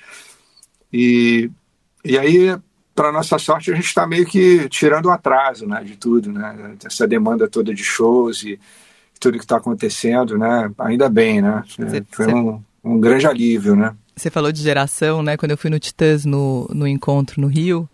E, 0.93 1.51
e 2.05 2.19
aí, 2.19 2.57
para 2.95 3.13
nossa 3.13 3.39
sorte, 3.39 3.71
a 3.71 3.75
gente 3.75 3.87
está 3.87 4.07
meio 4.07 4.27
que 4.27 4.69
tirando 4.69 5.07
o 5.07 5.11
atraso, 5.11 5.67
né? 5.67 5.83
De 5.83 5.97
tudo, 5.97 6.33
né? 6.33 6.77
Essa 6.85 7.07
demanda 7.07 7.49
toda 7.49 7.75
de 7.75 7.83
shows 7.83 8.43
e 8.43 8.59
tudo 9.19 9.39
que 9.39 9.45
está 9.45 9.57
acontecendo, 9.57 10.39
né? 10.39 10.71
Ainda 10.79 11.09
bem, 11.09 11.41
né? 11.41 11.63
Cê, 11.67 12.05
foi 12.11 12.27
cê... 12.27 12.35
Um, 12.35 12.63
um 12.85 13.01
grande 13.01 13.27
alívio, 13.27 13.75
né? 13.75 13.95
Você 14.17 14.31
falou 14.31 14.51
de 14.51 14.63
geração, 14.63 15.23
né? 15.23 15.37
Quando 15.37 15.53
eu 15.53 15.59
fui 15.59 15.71
no 15.71 15.79
Titãs 15.79 16.25
no, 16.25 16.69
no 16.73 16.87
encontro 16.87 17.41
no 17.41 17.47
Rio, 17.47 17.89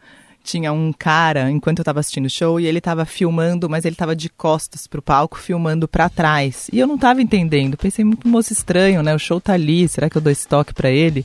tinha 0.44 0.72
um 0.72 0.92
cara, 0.92 1.50
enquanto 1.50 1.78
eu 1.78 1.83
estava 1.83 2.00
assistindo 2.00 2.26
o 2.26 2.30
show, 2.30 2.61
e 2.61 2.66
ele 2.66 2.78
estava 2.78 3.07
filmando, 3.07 3.68
mas 3.68 3.85
ele 3.85 3.94
estava 3.94 4.14
de 4.14 4.28
costas 4.28 4.87
pro 4.87 5.00
palco, 5.00 5.38
filmando 5.38 5.88
para 5.88 6.11
trás. 6.11 6.68
E 6.70 6.78
eu 6.78 6.87
não 6.87 6.96
estava 6.96 7.22
entendendo. 7.22 7.78
Pensei, 7.78 8.04
muito 8.04 8.28
moço 8.28 8.52
estranho, 8.52 9.02
né? 9.02 9.14
O 9.14 9.18
show 9.18 9.40
tá 9.40 9.54
ali, 9.54 9.88
será 9.88 10.11
que 10.11 10.16
eu 10.16 10.22
dou 10.22 10.30
estoque 10.30 10.74
para 10.74 10.90
ele? 10.90 11.24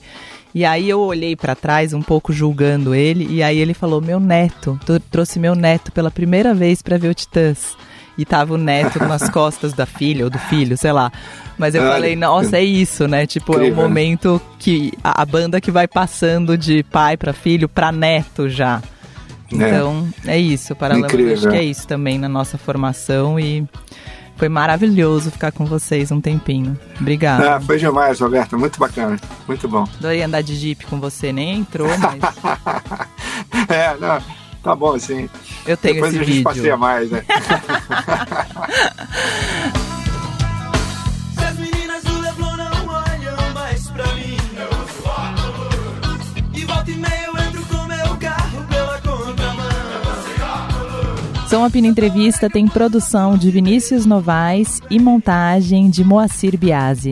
E 0.56 0.64
aí 0.66 0.90
eu 0.90 1.02
olhei 1.02 1.36
para 1.36 1.54
trás, 1.54 1.94
um 1.94 2.02
pouco 2.02 2.34
julgando 2.34 2.96
ele, 2.96 3.28
e 3.30 3.44
aí 3.44 3.60
ele 3.60 3.74
falou: 3.74 4.02
"Meu 4.02 4.20
neto, 4.20 4.80
trouxe 5.12 5.38
meu 5.38 5.54
neto 5.54 5.92
pela 5.92 6.10
primeira 6.10 6.56
vez 6.56 6.82
para 6.82 6.98
ver 6.98 7.10
o 7.10 7.14
Titãs". 7.14 7.78
e 8.18 8.26
tava 8.26 8.54
o 8.54 8.58
neto 8.58 9.00
nas 9.00 9.30
costas 9.30 9.72
da 9.72 9.86
filha 9.86 10.26
ou 10.26 10.30
do 10.30 10.38
filho, 10.38 10.78
sei 10.78 10.92
lá. 10.92 11.10
Mas 11.58 11.74
eu 11.74 11.82
falei, 11.84 12.18
nossa, 12.18 12.58
é 12.58 12.64
isso, 12.64 13.08
né? 13.08 13.26
Tipo, 13.26 13.54
Incrível. 13.54 13.70
é 13.70 13.74
o 13.74 13.76
momento 13.82 14.42
que 14.60 14.92
a, 15.02 15.22
a, 15.22 15.26
banda 15.26 15.62
que 15.62 15.72
vai 15.72 15.88
passando 15.88 16.58
de 16.58 16.84
pai 16.84 17.16
para 17.16 17.32
filho 17.32 17.70
para 17.70 17.94
neto 17.94 18.50
já. 18.50 18.82
É. 19.52 19.56
Então, 19.56 20.08
é, 20.26 20.36
é 20.36 20.40
isso. 20.40 20.76
Paralamas, 20.76 21.12
acho 21.14 21.50
que 21.50 21.56
é 21.56 21.64
isso 21.64 21.88
também 21.88 22.18
na 22.18 22.30
nossa 22.30 22.58
formação 22.58 23.40
e 23.40 23.66
foi 24.36 24.48
maravilhoso 24.48 25.32
ficar 25.32 25.52
com 25.52 25.66
vocês 25.66 26.12
um 26.12 26.22
tempinho. 26.22 26.78
Obrigada. 27.00 27.56
Ah, 27.56 27.62
foi 27.62 27.78
demais, 27.78 28.20
Roberto. 28.20 28.58
Muito 28.58 28.80
bacana. 28.80 29.20
Muito 29.48 29.68
bom. 29.68 29.86
Adorei 29.98 30.24
andar 30.24 30.42
de 30.42 30.56
Jeep 30.56 30.86
com 30.86 31.00
você, 31.00 31.34
nem 31.34 31.60
entrou, 31.60 31.90
mas. 31.98 32.22
é, 33.70 33.98
não. 33.98 34.22
Tá 34.64 34.76
bom, 34.76 34.98
sim. 35.00 35.30
Eu 35.66 35.78
tenho 35.78 35.96
Depois 35.96 36.14
esse 36.14 36.22
a 36.22 36.26
gente 36.26 36.34
vídeo. 36.34 36.44
passeia 36.44 36.78
mais, 36.78 37.10
né? 37.12 37.24
Som 51.50 51.64
Apina 51.64 51.88
Entrevista 51.88 52.48
tem 52.48 52.68
produção 52.68 53.36
de 53.36 53.50
Vinícius 53.50 54.06
Novaes 54.06 54.84
e 54.88 55.00
montagem 55.00 55.90
de 55.90 56.04
Moacir 56.04 56.56
Biasi. 56.56 57.12